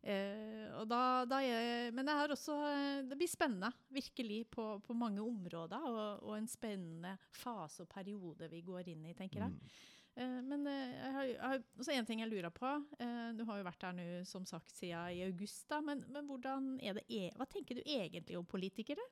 eh, 0.03 0.67
og 0.79 0.87
da, 0.89 1.01
da 1.29 1.41
er, 1.45 1.91
Men 1.93 2.07
det 2.07 2.15
er 2.17 2.33
også 2.33 2.55
eh, 2.65 3.03
Det 3.05 3.17
blir 3.19 3.29
spennende, 3.29 3.71
virkelig, 3.93 4.43
på, 4.49 4.65
på 4.85 4.97
mange 4.97 5.21
områder. 5.21 5.87
Og, 5.87 6.27
og 6.27 6.35
en 6.37 6.49
spennende 6.49 7.15
fase 7.35 7.85
og 7.85 7.89
periode 7.91 8.49
vi 8.51 8.63
går 8.65 8.93
inn 8.93 9.05
i, 9.09 9.15
tenker 9.17 9.45
jeg. 9.45 9.55
Mm. 9.55 9.79
Eh, 10.21 10.37
men 10.43 10.67
jeg 10.67 11.15
har, 11.15 11.23
jeg 11.29 11.39
har 11.53 11.63
også 11.79 11.95
en 11.95 12.09
ting 12.09 12.23
jeg 12.23 12.31
lurer 12.31 12.53
på. 12.53 12.75
Eh, 12.99 13.31
du 13.37 13.45
har 13.47 13.61
jo 13.61 13.67
vært 13.67 13.87
her 13.87 13.97
nå, 13.97 14.07
som 14.27 14.45
sagt, 14.49 14.73
siden 14.75 15.15
i 15.15 15.25
august. 15.27 15.67
da, 15.69 15.81
Men, 15.85 16.03
men 16.11 16.27
hvordan 16.29 16.73
er 16.83 16.99
det, 16.99 17.07
e 17.09 17.31
hva 17.37 17.47
tenker 17.49 17.79
du 17.79 17.83
egentlig 17.85 18.39
om 18.39 18.47
politikere? 18.47 19.05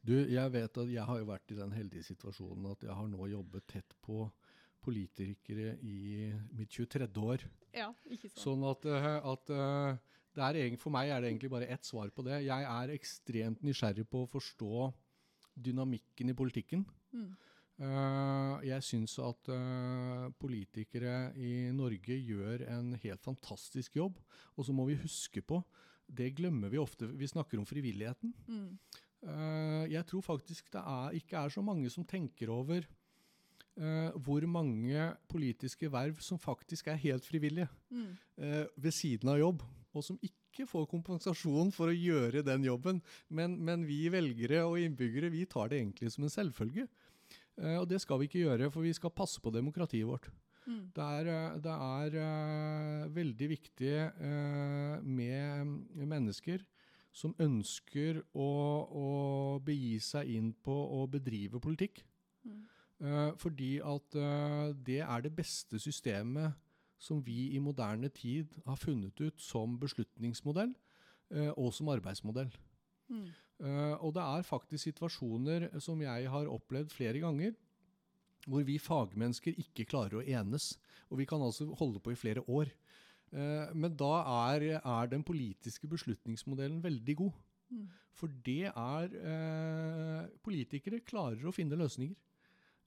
Du, 0.00 0.14
jeg 0.16 0.52
vet 0.52 0.78
at 0.80 0.88
jeg 0.88 1.04
har 1.04 1.18
jo 1.20 1.28
vært 1.28 1.52
i 1.52 1.58
den 1.58 1.72
heldige 1.76 2.06
situasjonen 2.06 2.70
at 2.70 2.84
jeg 2.86 2.96
har 2.96 3.08
nå 3.08 3.26
jobbet 3.28 3.66
tett 3.68 3.96
på 4.00 4.24
politikere 4.84 5.74
i 5.82 6.30
mitt 6.56 6.72
23. 6.72 7.08
år. 7.22 7.44
Ja, 7.76 7.90
ikke 8.10 8.30
sant? 8.30 8.40
Sånn 8.42 8.64
at, 8.68 8.86
eh, 8.88 9.18
at 9.32 9.52
eh, 9.54 10.00
det 10.36 10.46
er 10.46 10.58
egentlig, 10.62 10.82
for 10.82 10.94
meg 10.94 11.10
er 11.10 11.22
det 11.22 11.30
egentlig 11.30 11.52
bare 11.52 11.68
ett 11.70 11.86
svar 11.86 12.10
på 12.14 12.24
det. 12.26 12.42
Jeg 12.46 12.66
er 12.72 12.94
ekstremt 12.94 13.62
nysgjerrig 13.66 14.06
på 14.10 14.24
å 14.24 14.30
forstå 14.30 14.90
dynamikken 15.60 16.32
i 16.32 16.36
politikken. 16.38 16.84
Mm. 17.14 17.30
Eh, 17.80 18.54
jeg 18.68 18.86
syns 18.86 19.16
at 19.24 19.52
politikere 20.40 21.32
i 21.40 21.70
Norge 21.74 22.16
gjør 22.16 22.66
en 22.70 22.94
helt 23.02 23.24
fantastisk 23.26 24.00
jobb. 24.00 24.18
Og 24.56 24.66
så 24.66 24.76
må 24.76 24.88
vi 24.90 25.00
huske 25.02 25.42
på, 25.42 25.62
det 26.10 26.32
glemmer 26.38 26.72
vi 26.72 26.80
ofte, 26.82 27.06
vi 27.06 27.28
snakker 27.30 27.60
om 27.60 27.68
frivilligheten. 27.68 28.34
Mm. 28.50 28.74
Jeg 29.92 30.00
tror 30.08 30.22
faktisk 30.24 30.70
det 30.72 30.80
er, 30.80 31.16
ikke 31.18 31.42
er 31.44 31.52
så 31.52 31.60
mange 31.62 31.90
som 31.92 32.06
tenker 32.08 32.48
over 32.50 32.86
eh, 33.80 34.10
hvor 34.20 34.44
mange 34.46 35.08
politiske 35.30 35.90
verv 35.92 36.20
som 36.24 36.38
faktisk 36.40 36.90
er 36.92 37.00
helt 37.00 37.26
frivillige 37.26 37.68
Mm. 37.90 38.16
eh, 38.38 38.66
ved 38.76 38.92
siden 38.92 39.28
av 39.28 39.38
jobb, 39.38 39.62
og 39.94 40.04
som 40.04 40.18
ikke 40.22 40.66
får 40.68 40.86
kompensasjon 40.90 41.72
for 41.72 41.88
å 41.88 41.96
gjøre 41.96 42.44
den 42.44 42.64
jobben. 42.64 43.02
Men, 43.28 43.56
men 43.64 43.86
vi 43.86 44.08
velgere 44.08 44.64
og 44.66 44.78
innbyggere 44.78 45.30
vi 45.30 45.46
tar 45.46 45.68
det 45.68 45.80
egentlig 45.80 46.12
som 46.12 46.24
en 46.24 46.30
selvfølge. 46.30 46.88
Eh, 47.58 47.78
og 47.80 47.88
det 47.88 48.00
skal 48.00 48.20
vi 48.20 48.28
ikke 48.28 48.44
gjøre, 48.44 48.70
for 48.70 48.82
vi 48.82 48.92
skal 48.92 49.10
passe 49.10 49.40
på 49.40 49.50
demokratiet 49.50 50.06
vårt. 50.06 50.30
Mm. 50.66 50.92
Det 50.94 51.02
er, 51.02 51.58
det 51.58 51.72
er 51.72 53.08
veldig 53.08 53.48
viktig 53.48 53.94
med 55.02 56.06
mennesker 56.06 56.60
som 57.10 57.34
ønsker 57.42 58.20
å, 58.38 58.50
å 58.86 59.08
begi 59.64 59.98
seg 60.04 60.30
inn 60.30 60.52
på 60.54 60.74
å 61.00 61.06
bedrive 61.10 61.60
politikk. 61.62 62.04
Mm. 62.46 62.60
Eh, 63.00 63.32
fordi 63.40 63.78
at 63.80 64.16
eh, 64.20 64.72
det 64.86 65.00
er 65.00 65.22
det 65.24 65.32
beste 65.36 65.78
systemet 65.80 66.52
som 67.00 67.22
vi 67.24 67.54
i 67.56 67.58
moderne 67.58 68.10
tid 68.12 68.52
har 68.66 68.76
funnet 68.76 69.20
ut 69.20 69.40
som 69.40 69.78
beslutningsmodell 69.80 70.74
eh, 71.32 71.52
og 71.56 71.72
som 71.72 71.88
arbeidsmodell. 71.88 72.50
Mm. 73.08 73.30
Og 74.00 74.14
det 74.16 74.22
er 74.22 74.44
faktisk 74.46 74.84
situasjoner 74.86 75.66
som 75.84 76.00
jeg 76.00 76.28
har 76.32 76.46
opplevd 76.48 76.94
flere 76.94 77.20
ganger, 77.20 77.50
hvor 78.46 78.62
vi 78.64 78.78
fagmennesker 78.80 79.58
ikke 79.60 79.84
klarer 79.84 80.16
å 80.16 80.22
enes. 80.24 80.78
Og 81.10 81.20
vi 81.20 81.26
kan 81.28 81.42
altså 81.44 81.66
holde 81.76 82.00
på 82.00 82.14
i 82.14 82.16
flere 82.16 82.40
år. 82.48 82.70
Men 83.76 83.98
da 84.00 84.14
er, 84.48 84.64
er 84.80 85.10
den 85.12 85.26
politiske 85.28 85.90
beslutningsmodellen 85.92 86.80
veldig 86.80 87.16
god. 87.20 87.36
Mm. 87.68 87.84
For 88.16 88.32
det 88.46 88.70
er 88.70 89.14
eh, 89.20 90.24
Politikere 90.44 91.04
klarer 91.04 91.44
å 91.44 91.52
finne 91.52 91.76
løsninger. 91.76 92.16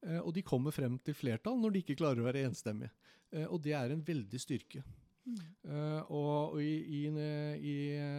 Eh, 0.03 0.19
og 0.19 0.33
de 0.35 0.43
kommer 0.45 0.75
frem 0.75 0.97
til 1.03 1.15
flertall 1.15 1.59
når 1.61 1.73
de 1.73 1.83
ikke 1.83 1.99
klarer 2.01 2.21
å 2.21 2.27
være 2.27 2.45
enstemmige. 2.49 2.91
Eh, 3.31 3.47
og 3.47 3.61
det 3.63 3.75
er 3.77 3.93
en 3.93 4.03
veldig 4.05 4.41
styrke. 4.41 4.83
Mm. 5.23 5.39
Eh, 5.71 6.11
og 6.11 6.31
og 6.53 6.61
i, 6.61 6.73
i, 6.83 7.03
i 7.07 7.75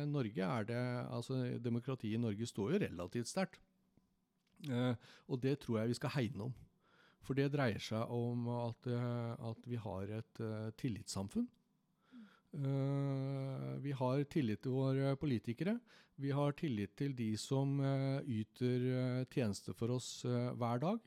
Norge 0.09 0.47
er 0.47 0.69
det 0.71 0.83
Altså, 1.13 1.43
demokratiet 1.61 2.17
i 2.17 2.23
Norge 2.23 2.49
står 2.49 2.75
jo 2.75 2.85
relativt 2.87 3.31
sterkt. 3.31 3.61
Og 5.29 5.37
det 5.43 5.59
tror 5.61 5.83
jeg 5.83 5.91
vi 5.91 5.97
skal 5.99 6.15
hegne 6.15 6.47
om. 6.47 6.55
For 7.25 7.37
det 7.37 7.51
dreier 7.53 7.81
seg 7.81 8.09
om 8.13 8.47
at, 8.49 8.87
at 8.89 9.67
vi 9.69 9.77
har 9.77 10.09
et 10.21 10.41
tillitssamfunn. 10.81 11.45
Vi 13.85 13.93
har 13.99 14.25
tillit 14.33 14.63
til 14.65 14.73
våre 14.73 15.13
politikere. 15.21 15.77
Vi 16.17 16.33
har 16.33 16.57
tillit 16.57 16.95
til 16.97 17.13
de 17.17 17.31
som 17.37 17.77
yter 18.25 18.89
tjenester 18.89 19.37
tjeneste 19.37 19.77
for 19.77 19.93
oss 19.99 20.09
hver 20.25 20.81
dag. 20.81 21.05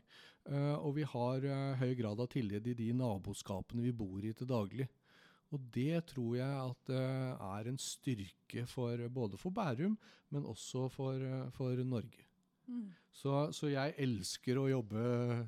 Eh, 0.47 0.75
og 0.79 0.95
vi 0.95 1.03
har 1.07 1.43
eh, 1.43 1.81
høy 1.81 1.91
grad 1.99 2.21
av 2.23 2.29
tillit 2.31 2.69
i 2.71 2.75
de 2.77 2.91
naboskapene 2.95 3.83
vi 3.83 3.95
bor 3.95 4.23
i 4.23 4.33
til 4.37 4.47
daglig. 4.49 4.87
Og 5.55 5.63
det 5.71 6.05
tror 6.11 6.37
jeg 6.39 6.61
at 6.61 6.93
eh, 6.95 7.49
er 7.49 7.71
en 7.71 7.79
styrke 7.79 8.63
for, 8.67 9.03
både 9.11 9.39
for 9.39 9.55
Bærum, 9.55 9.97
men 10.31 10.47
også 10.47 10.87
for, 10.91 11.23
for 11.55 11.83
Norge. 11.87 12.23
Mm. 12.67 12.87
Så, 13.15 13.31
så 13.55 13.69
jeg 13.71 13.95
elsker 14.03 14.59
å 14.59 14.65
jobbe 14.67 15.03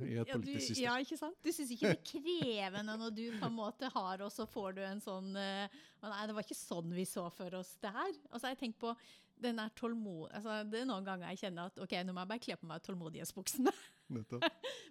i 0.07 0.13
et 0.21 0.29
Ja, 0.29 0.38
politisk 0.38 0.69
system. 0.71 0.85
ja, 0.85 0.93
ikke 1.03 1.17
sant? 1.19 1.35
Du 1.43 1.51
syns 1.51 1.73
ikke 1.75 1.91
det 1.91 1.97
er 1.97 2.05
krevende 2.07 2.95
når 2.97 3.12
du 3.17 3.25
på 3.35 3.49
en 3.49 3.57
måte 3.57 3.89
har, 3.91 4.23
og 4.23 4.31
så 4.31 4.47
får 4.49 4.77
du 4.77 4.81
en 4.88 5.03
sånn 5.03 5.27
Nei, 5.35 6.21
det 6.31 6.38
var 6.38 6.47
ikke 6.47 6.55
sånn 6.55 6.95
vi 6.95 7.03
så 7.05 7.25
for 7.35 7.59
oss 7.59 7.73
det 7.83 7.91
her. 7.91 8.15
Altså, 8.31 8.53
jeg 8.53 8.62
tenker 8.63 8.85
på 8.88 8.95
den 9.43 9.62
er 9.62 9.71
tålmod... 9.78 10.30
Altså, 10.36 10.62
det 10.69 10.82
er 10.82 10.89
noen 10.89 11.08
ganger 11.08 11.32
jeg 11.32 11.45
kjenner 11.45 11.69
at 11.69 11.80
ok, 11.84 11.95
nå 12.04 12.15
må 12.15 12.23
jeg 12.23 12.32
bare 12.34 12.43
kle 12.43 12.60
på 12.60 12.69
meg 12.69 12.84
tålmodighetsbuksene. 12.86 13.73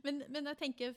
Men, 0.04 0.20
men 0.30 0.46
jeg 0.46 0.58
tenker 0.60 0.92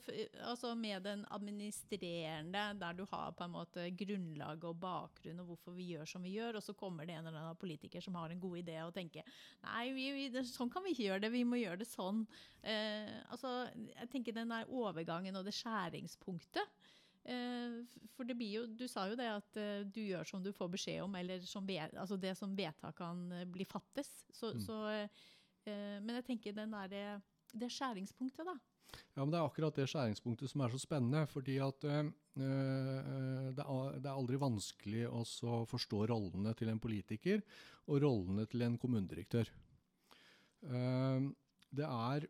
altså 0.46 0.76
med 0.78 1.02
den 1.02 1.24
administrerende, 1.34 2.60
der 2.78 2.94
du 2.94 3.02
har 3.10 3.32
på 3.34 3.48
en 3.48 3.54
måte 3.56 3.88
grunnlag 3.98 4.62
og 4.68 4.78
bakgrunn 4.78 5.42
og 5.42 5.48
hvorfor 5.50 5.74
vi 5.74 5.88
gjør 5.90 6.06
som 6.06 6.22
vi 6.22 6.36
gjør, 6.36 6.60
og 6.60 6.62
så 6.62 6.74
kommer 6.78 7.08
det 7.08 7.16
en 7.16 7.26
eller 7.26 7.40
annen 7.40 7.58
politiker 7.58 8.04
som 8.04 8.14
har 8.20 8.30
en 8.30 8.44
god 8.44 8.60
idé 8.60 8.78
og 8.84 8.94
tenker 8.94 9.26
nei, 9.66 9.88
vi, 9.96 10.06
vi, 10.14 10.28
det, 10.30 10.44
sånn 10.46 10.70
kan 10.70 10.86
vi 10.86 10.94
ikke 10.94 11.08
gjøre 11.08 11.24
det, 11.26 11.32
vi 11.34 11.42
må 11.48 11.58
gjøre 11.58 11.82
det 11.82 11.90
sånn. 11.90 12.22
Eh, 12.62 13.10
altså, 13.34 13.56
jeg 13.90 14.12
tenker 14.14 14.38
den 14.38 14.54
der 14.54 14.70
overgangen 14.70 15.42
og 15.42 15.50
det 15.50 15.56
skjæringspunktet. 15.58 16.81
Eh, 17.24 17.76
for 18.16 18.26
det 18.26 18.34
blir 18.38 18.56
jo, 18.56 18.64
du 18.66 18.88
sa 18.90 19.06
jo 19.10 19.18
det 19.18 19.28
at 19.30 19.60
eh, 19.60 19.84
du 19.86 20.00
gjør 20.02 20.26
som 20.26 20.42
du 20.42 20.50
får 20.54 20.72
beskjed 20.72 21.04
om, 21.04 21.14
eller 21.18 21.44
som 21.46 21.68
altså 21.70 22.18
det 22.18 22.34
som 22.38 22.56
vedtakene 22.56 22.98
kan 22.98 23.22
eh, 23.32 23.66
fattes. 23.70 24.10
Så, 24.32 24.52
Mm. 24.52 24.60
så, 24.60 25.08
men 25.64 26.16
jeg 26.16 26.24
tenker 26.26 26.52
den 26.52 26.72
der, 26.74 27.20
det 27.54 27.70
skjæringspunktet, 27.70 28.44
da. 28.44 28.56
Ja, 29.14 29.24
men 29.24 29.30
Det 29.30 29.38
er 29.38 29.46
akkurat 29.46 29.76
det 29.76 29.88
skjæringspunktet 29.90 30.50
som 30.50 30.64
er 30.64 30.72
så 30.72 30.80
spennende. 30.80 31.26
fordi 31.26 31.58
at 31.58 31.84
eh, 31.84 32.10
det, 33.54 33.64
er, 33.64 33.98
det 34.00 34.08
er 34.08 34.16
aldri 34.16 34.40
vanskelig 34.40 35.06
å 35.08 35.22
forstå 35.68 36.06
rollene 36.10 36.54
til 36.54 36.68
en 36.72 36.80
politiker 36.80 37.42
og 37.86 38.02
rollene 38.02 38.46
til 38.46 38.62
en 38.62 38.78
kommunedirektør. 38.78 39.50
Uh, 40.62 41.32
det 41.74 41.82
er, 41.84 42.28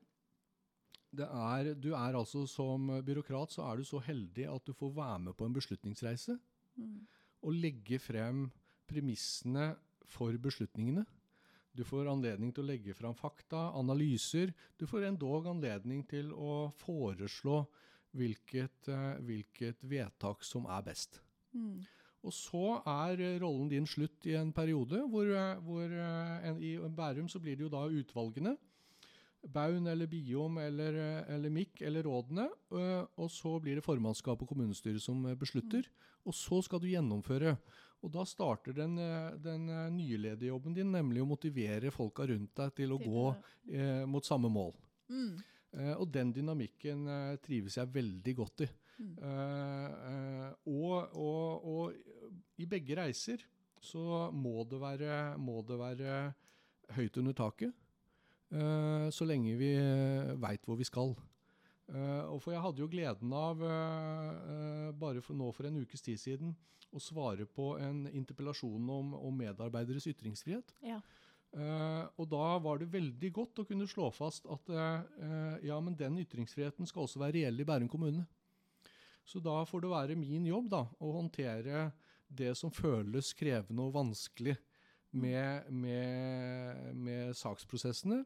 er 1.20 1.74
Du 1.74 1.92
er 1.92 2.16
altså 2.16 2.46
som 2.48 2.88
byråkrat 3.04 3.52
så 3.52 3.66
er 3.68 3.76
du 3.76 3.84
så 3.84 4.00
heldig 4.00 4.46
at 4.48 4.64
du 4.64 4.72
får 4.72 4.94
være 4.96 5.18
med 5.18 5.36
på 5.36 5.44
en 5.44 5.52
beslutningsreise 5.52 6.38
Mm. 6.78 7.06
og 7.42 7.52
legge 7.52 7.98
frem 8.00 8.46
premissene 8.88 9.74
for 10.08 10.36
beslutningene. 10.40 11.04
Du 11.72 11.84
får 11.88 12.10
anledning 12.10 12.52
til 12.52 12.64
å 12.64 12.68
legge 12.68 12.94
frem 12.96 13.14
fakta, 13.16 13.70
analyser. 13.78 14.52
Du 14.78 14.86
får 14.86 15.08
endog 15.08 15.48
anledning 15.48 16.04
til 16.08 16.32
å 16.32 16.70
foreslå 16.82 17.62
hvilket, 18.12 18.88
eh, 18.92 19.20
hvilket 19.24 19.80
vedtak 19.88 20.44
som 20.44 20.66
er 20.66 20.82
best. 20.82 21.20
Mm. 21.56 21.80
Og 22.22 22.32
så 22.32 22.82
er 22.86 23.40
rollen 23.40 23.68
din 23.68 23.86
slutt 23.86 24.26
i 24.28 24.36
en 24.38 24.52
periode 24.52 25.00
hvor, 25.10 25.26
eh, 25.26 25.60
hvor 25.64 25.88
eh, 25.88 26.48
en, 26.48 26.60
i 26.60 26.76
Bærum 26.76 27.28
så 27.28 27.40
blir 27.40 27.56
det 27.56 27.64
jo 27.66 27.72
da 27.72 27.86
utvalgene. 27.88 28.56
Baun 29.42 29.86
eller 29.90 30.06
Biom 30.06 30.58
eller, 30.62 30.94
eh, 30.94 31.34
eller 31.34 31.50
MIK 31.50 31.82
eller 31.82 32.02
rådene. 32.06 32.48
eh, 32.72 33.06
Og 33.16 33.30
så 33.30 33.58
blir 33.60 33.74
det 33.76 33.84
formannskap 33.84 34.42
og 34.42 34.48
kommunestyre 34.48 35.00
som 35.00 35.24
eh, 35.26 35.34
beslutter. 35.34 35.88
Og 36.24 36.34
så 36.34 36.62
skal 36.62 36.80
du 36.80 36.86
gjennomføre. 36.86 37.56
Og 38.02 38.10
da 38.10 38.24
starter 38.26 38.74
den, 38.74 38.96
den 39.42 39.66
nye 39.94 40.18
lederjobben 40.18 40.74
din, 40.74 40.90
nemlig 40.90 41.22
å 41.22 41.26
motivere 41.26 41.90
folka 41.94 42.26
rundt 42.26 42.54
deg 42.58 42.74
til 42.74 42.92
å 42.94 42.98
Til 42.98 43.10
gå 43.10 43.24
eh, 43.70 44.04
mot 44.06 44.26
samme 44.26 44.50
mål. 44.50 44.72
Mm. 45.08 45.36
Eh, 45.72 45.94
og 45.94 46.10
den 46.10 46.32
dynamikken 46.34 47.06
eh, 47.06 47.36
trives 47.42 47.78
jeg 47.78 47.92
veldig 47.94 48.34
godt 48.36 48.64
i. 48.66 48.68
Mm. 49.02 49.14
Og, 50.68 51.14
og, 51.18 51.64
og 51.66 52.60
i 52.60 52.66
begge 52.70 52.94
reiser 52.98 53.42
så 53.82 54.28
må 54.30 54.62
det 54.68 54.78
være, 54.78 55.38
må 55.42 55.62
det 55.66 55.78
være 55.80 56.18
høyt 56.94 57.16
under 57.18 57.34
taket. 57.34 57.72
Eh, 58.52 59.08
så 59.10 59.28
lenge 59.28 59.56
vi 59.60 59.72
veit 60.40 60.68
hvor 60.68 60.78
vi 60.80 60.88
skal. 60.88 61.16
Eh, 61.92 62.24
og 62.30 62.38
for 62.40 62.54
jeg 62.54 62.62
hadde 62.64 62.80
jo 62.80 62.90
gleden 62.90 63.32
av, 63.36 63.62
eh, 63.66 64.28
eh, 64.52 64.92
bare 64.96 65.22
for 65.24 65.36
nå 65.36 65.50
for 65.52 65.68
en 65.68 65.80
ukes 65.82 66.04
tid 66.04 66.20
siden, 66.20 66.54
å 66.92 67.00
svare 67.00 67.44
på 67.48 67.74
en 67.80 68.06
interpellasjon 68.12 68.88
om, 68.90 69.14
om 69.16 69.36
medarbeideres 69.36 70.06
ytringsfrihet. 70.12 70.74
Ja. 70.84 71.00
Uh, 71.52 72.08
og 72.16 72.30
da 72.32 72.56
var 72.64 72.78
det 72.80 72.88
veldig 72.88 73.28
godt 73.36 73.60
å 73.60 73.64
kunne 73.68 73.84
slå 73.84 74.06
fast 74.16 74.46
at 74.48 74.70
uh, 74.72 75.02
eh, 75.20 75.66
ja, 75.68 75.76
men 75.84 75.92
den 76.00 76.16
ytringsfriheten 76.22 76.88
skal 76.88 77.04
også 77.04 77.20
være 77.20 77.34
reell 77.36 77.60
i 77.60 77.66
Bærum 77.68 77.90
kommune. 77.92 78.24
Så 79.20 79.40
da 79.44 79.58
får 79.68 79.84
det 79.84 79.90
være 79.92 80.16
min 80.16 80.46
jobb 80.48 80.70
da, 80.72 80.86
å 80.96 81.10
håndtere 81.18 81.90
det 82.32 82.54
som 82.56 82.72
føles 82.72 83.34
krevende 83.36 83.84
og 83.84 83.92
vanskelig 83.98 84.56
med, 85.12 85.68
med, 85.68 86.96
med 86.96 87.36
saksprosessene, 87.36 88.22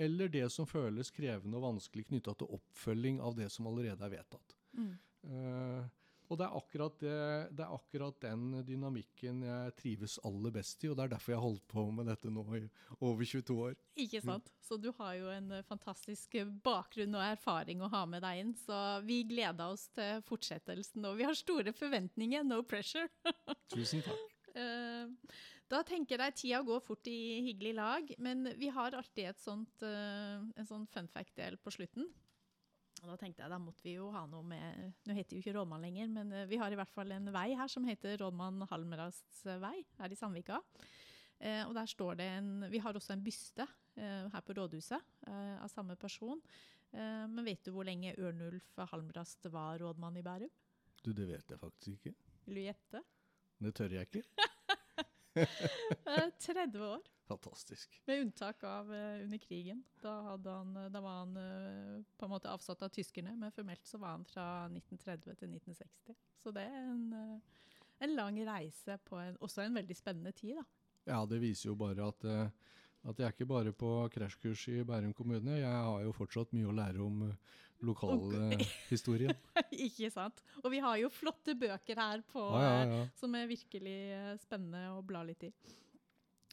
eller 0.00 0.32
det 0.32 0.48
som 0.52 0.68
føles 0.68 1.12
krevende 1.12 1.58
og 1.58 1.66
vanskelig 1.68 2.06
knytta 2.08 2.34
til 2.40 2.52
oppfølging 2.56 3.20
av 3.20 3.36
det 3.36 3.50
som 3.52 3.68
allerede 3.68 4.06
er 4.06 4.14
vedtatt. 4.14 4.54
Mm. 4.78 4.92
Uh, 5.28 5.88
og 6.30 6.38
det 6.38 6.46
er, 6.46 6.56
akkurat 6.60 6.98
det, 7.02 7.14
det 7.58 7.64
er 7.64 7.72
akkurat 7.74 8.18
den 8.22 8.60
dynamikken 8.62 9.40
jeg 9.42 9.72
trives 9.80 10.14
aller 10.24 10.52
best 10.54 10.84
i, 10.86 10.90
og 10.90 10.94
det 10.94 11.04
er 11.04 11.12
derfor 11.16 11.34
jeg 11.34 11.40
har 11.40 11.46
holdt 11.48 11.64
på 11.72 11.84
med 11.90 12.06
dette 12.06 12.30
nå 12.30 12.44
i 12.54 12.62
over 13.00 13.26
22 13.26 13.56
år. 13.64 13.74
Ikke 13.98 14.22
sant? 14.22 14.52
Så 14.62 14.78
du 14.78 14.92
har 15.00 15.16
jo 15.18 15.32
en 15.34 15.50
eh, 15.58 15.64
fantastisk 15.66 16.38
eh, 16.38 16.46
bakgrunn 16.46 17.18
og 17.18 17.26
erfaring 17.32 17.82
å 17.82 17.90
ha 17.90 18.04
med 18.06 18.22
deg 18.22 18.44
inn. 18.44 18.54
Så 18.62 18.78
vi 19.08 19.24
gleder 19.26 19.74
oss 19.74 19.88
til 19.96 20.22
fortsettelsen, 20.30 21.02
og 21.10 21.18
vi 21.18 21.26
har 21.26 21.34
store 21.34 21.74
forventninger. 21.74 22.46
No 22.46 22.62
pressure. 22.62 23.10
Tusen 23.74 24.06
takk. 24.06 24.38
Eh, 25.70 25.76
Da 25.76 25.82
tenker 25.86 26.18
jeg 26.18 26.34
tida 26.34 26.62
går 26.66 26.80
fort 26.82 27.06
i 27.06 27.40
hyggelig 27.46 27.74
lag, 27.78 28.14
men 28.18 28.48
vi 28.58 28.68
har 28.68 28.92
alltid 28.92 29.28
et 29.28 29.38
sånt, 29.38 29.82
eh, 29.82 30.40
en 30.56 30.66
sånn 30.66 30.88
fun 30.88 31.06
fact-del 31.08 31.56
på 31.58 31.70
slutten. 31.70 32.08
Og 33.02 33.08
da 33.08 33.16
tenkte 33.16 33.40
jeg 33.42 33.48
da 33.50 33.58
måtte 33.58 33.82
vi 33.82 33.94
jo 33.94 34.10
ha 34.12 34.26
noe 34.26 34.42
med 34.42 34.92
Nå 35.06 35.14
heter 35.14 35.36
jo 35.36 35.40
ikke 35.40 35.54
Rådmann 35.54 35.80
lenger, 35.80 36.08
men 36.10 36.32
eh, 36.32 36.46
vi 36.46 36.56
har 36.58 36.70
i 36.70 36.76
hvert 36.76 36.90
fall 36.92 37.10
en 37.12 37.30
vei 37.32 37.54
her 37.54 37.68
som 37.68 37.84
heter 37.84 38.18
Rådmann 38.18 38.66
Halmerasts 38.68 39.44
vei 39.62 39.86
her 39.98 40.10
i 40.10 40.18
Sandvika. 40.18 40.58
Eh, 41.40 41.62
og 41.66 41.72
der 41.74 41.86
står 41.86 42.16
det 42.18 42.26
en 42.36 42.50
Vi 42.70 42.78
har 42.78 42.92
også 42.92 43.14
en 43.14 43.22
byste 43.24 43.64
eh, 43.96 44.28
her 44.28 44.42
på 44.44 44.52
rådhuset 44.58 45.00
eh, 45.26 45.56
av 45.62 45.68
samme 45.70 45.96
person. 45.96 46.42
Eh, 46.92 47.26
men 47.30 47.44
vet 47.46 47.64
du 47.64 47.70
hvor 47.72 47.86
lenge 47.86 48.12
Ørnulf 48.18 48.74
Halmrast 48.90 49.46
var 49.54 49.78
rådmann 49.78 50.18
i 50.18 50.22
Bærum? 50.26 50.50
Du, 51.02 51.12
det 51.14 51.26
vet 51.30 51.48
jeg 51.48 51.58
faktisk 51.62 51.94
ikke. 51.96 52.14
Vil 52.44 52.54
du 52.60 52.66
gjette? 52.66 53.04
Det 53.62 53.74
tør 53.78 53.96
jeg 53.96 54.10
ikke. 54.10 54.26
Eh, 56.10 56.30
30 56.38 56.80
år. 56.82 57.04
Fantastisk. 57.30 58.00
Med 58.06 58.24
unntak 58.24 58.64
av 58.66 58.88
uh, 58.90 59.22
under 59.22 59.38
krigen. 59.38 59.84
Da, 60.02 60.14
han, 60.44 60.72
eh, 60.76 60.88
da 60.90 61.02
var 61.04 61.20
han 61.20 61.36
uh, 61.36 62.00
på 62.18 62.26
en 62.26 62.32
måte 62.32 62.50
avsatt 62.50 62.82
av 62.82 62.90
tyskerne, 62.90 63.36
men 63.38 63.54
formelt 63.54 63.86
så 63.86 64.00
var 64.02 64.16
han 64.16 64.26
fra 64.26 64.46
1930 64.66 65.38
til 65.38 65.54
1960. 65.54 66.18
Så 66.42 66.54
det 66.56 66.66
er 66.66 66.82
en, 66.82 67.06
uh, 67.14 67.70
en 68.02 68.16
lang 68.16 68.42
reise 68.48 68.98
på 69.06 69.20
en, 69.22 69.38
også 69.38 69.62
en 69.62 69.78
veldig 69.78 69.96
spennende 69.96 70.34
tid, 70.34 70.58
da. 70.58 70.66
Ja, 71.08 71.24
det 71.26 71.40
viser 71.40 71.70
jo 71.70 71.78
bare 71.80 72.10
at, 72.10 72.24
eh, 72.28 72.50
at 73.08 73.18
jeg 73.18 73.26
er 73.26 73.34
ikke 73.34 73.48
bare 73.48 73.72
på 73.72 73.90
krasjkurs 74.12 74.66
i 74.72 74.82
Bærum 74.84 75.14
kommune. 75.16 75.58
Jeg 75.58 75.70
har 75.70 76.04
jo 76.04 76.14
fortsatt 76.16 76.52
mye 76.56 76.68
å 76.68 76.76
lære 76.76 77.02
om 77.04 77.24
eh, 77.28 77.58
lokalhistorien. 77.86 79.36
Ikke 79.88 80.10
sant? 80.12 80.42
Og 80.62 80.70
vi 80.74 80.80
har 80.84 80.96
jo 81.00 81.12
flotte 81.12 81.54
bøker 81.58 82.00
her 82.00 82.24
på, 82.30 82.42
ah, 82.54 82.64
ja, 82.64 82.72
eh, 82.80 82.96
ja. 82.96 83.04
som 83.20 83.36
er 83.38 83.50
virkelig 83.50 83.98
eh, 84.16 84.34
spennende 84.42 84.82
å 84.96 85.04
bla 85.06 85.20
litt 85.26 85.48
i. 85.48 85.52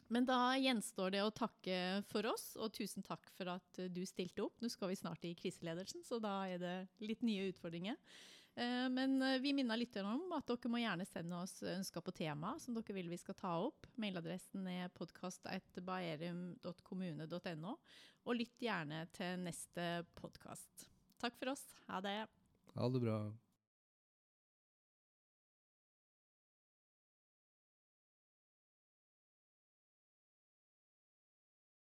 Men 0.08 0.24
da 0.24 0.56
gjenstår 0.56 1.10
det 1.12 1.20
å 1.20 1.28
takke 1.36 2.00
for 2.08 2.24
oss, 2.30 2.54
og 2.56 2.72
tusen 2.76 3.02
takk 3.04 3.28
for 3.36 3.46
at 3.58 3.78
eh, 3.82 3.90
du 3.92 4.06
stilte 4.08 4.42
opp. 4.46 4.56
Nå 4.62 4.68
skal 4.72 4.88
vi 4.92 5.00
snart 5.00 5.24
i 5.28 5.36
kriseledelsen, 5.36 6.00
så 6.06 6.14
da 6.22 6.34
er 6.48 6.58
det 6.62 6.76
litt 7.04 7.22
nye 7.26 7.48
utfordringer. 7.52 7.96
Eh, 8.58 8.88
Men 8.94 9.22
eh, 9.22 9.40
vi 9.44 9.52
minner 9.52 9.76
litt 9.76 9.96
om 10.00 10.32
at 10.36 10.46
dere 10.48 10.68
må 10.72 10.78
gjerne 10.80 11.04
sende 11.08 11.36
oss 11.44 11.62
ønsker 11.62 12.00
på 12.04 12.12
tema 12.16 12.58
som 12.62 12.74
dere 12.74 12.94
vil 12.96 13.08
vi 13.12 13.18
skal 13.20 13.34
ta 13.38 13.52
opp. 13.68 13.80
Mailadressen 14.00 14.62
er 14.72 14.88
podkast.baerum.kommune.no. 14.96 17.72
Og 18.28 18.34
lytt 18.36 18.60
gjerne 18.64 18.98
til 19.16 19.32
neste 19.44 19.84
podkast. 20.18 20.88
Takk 21.18 21.34
for 21.38 21.50
oss. 21.54 21.64
Ha 21.86 22.00
det. 22.00 22.26
Ha 22.74 22.88
det 22.88 23.00
bra. 23.00 23.18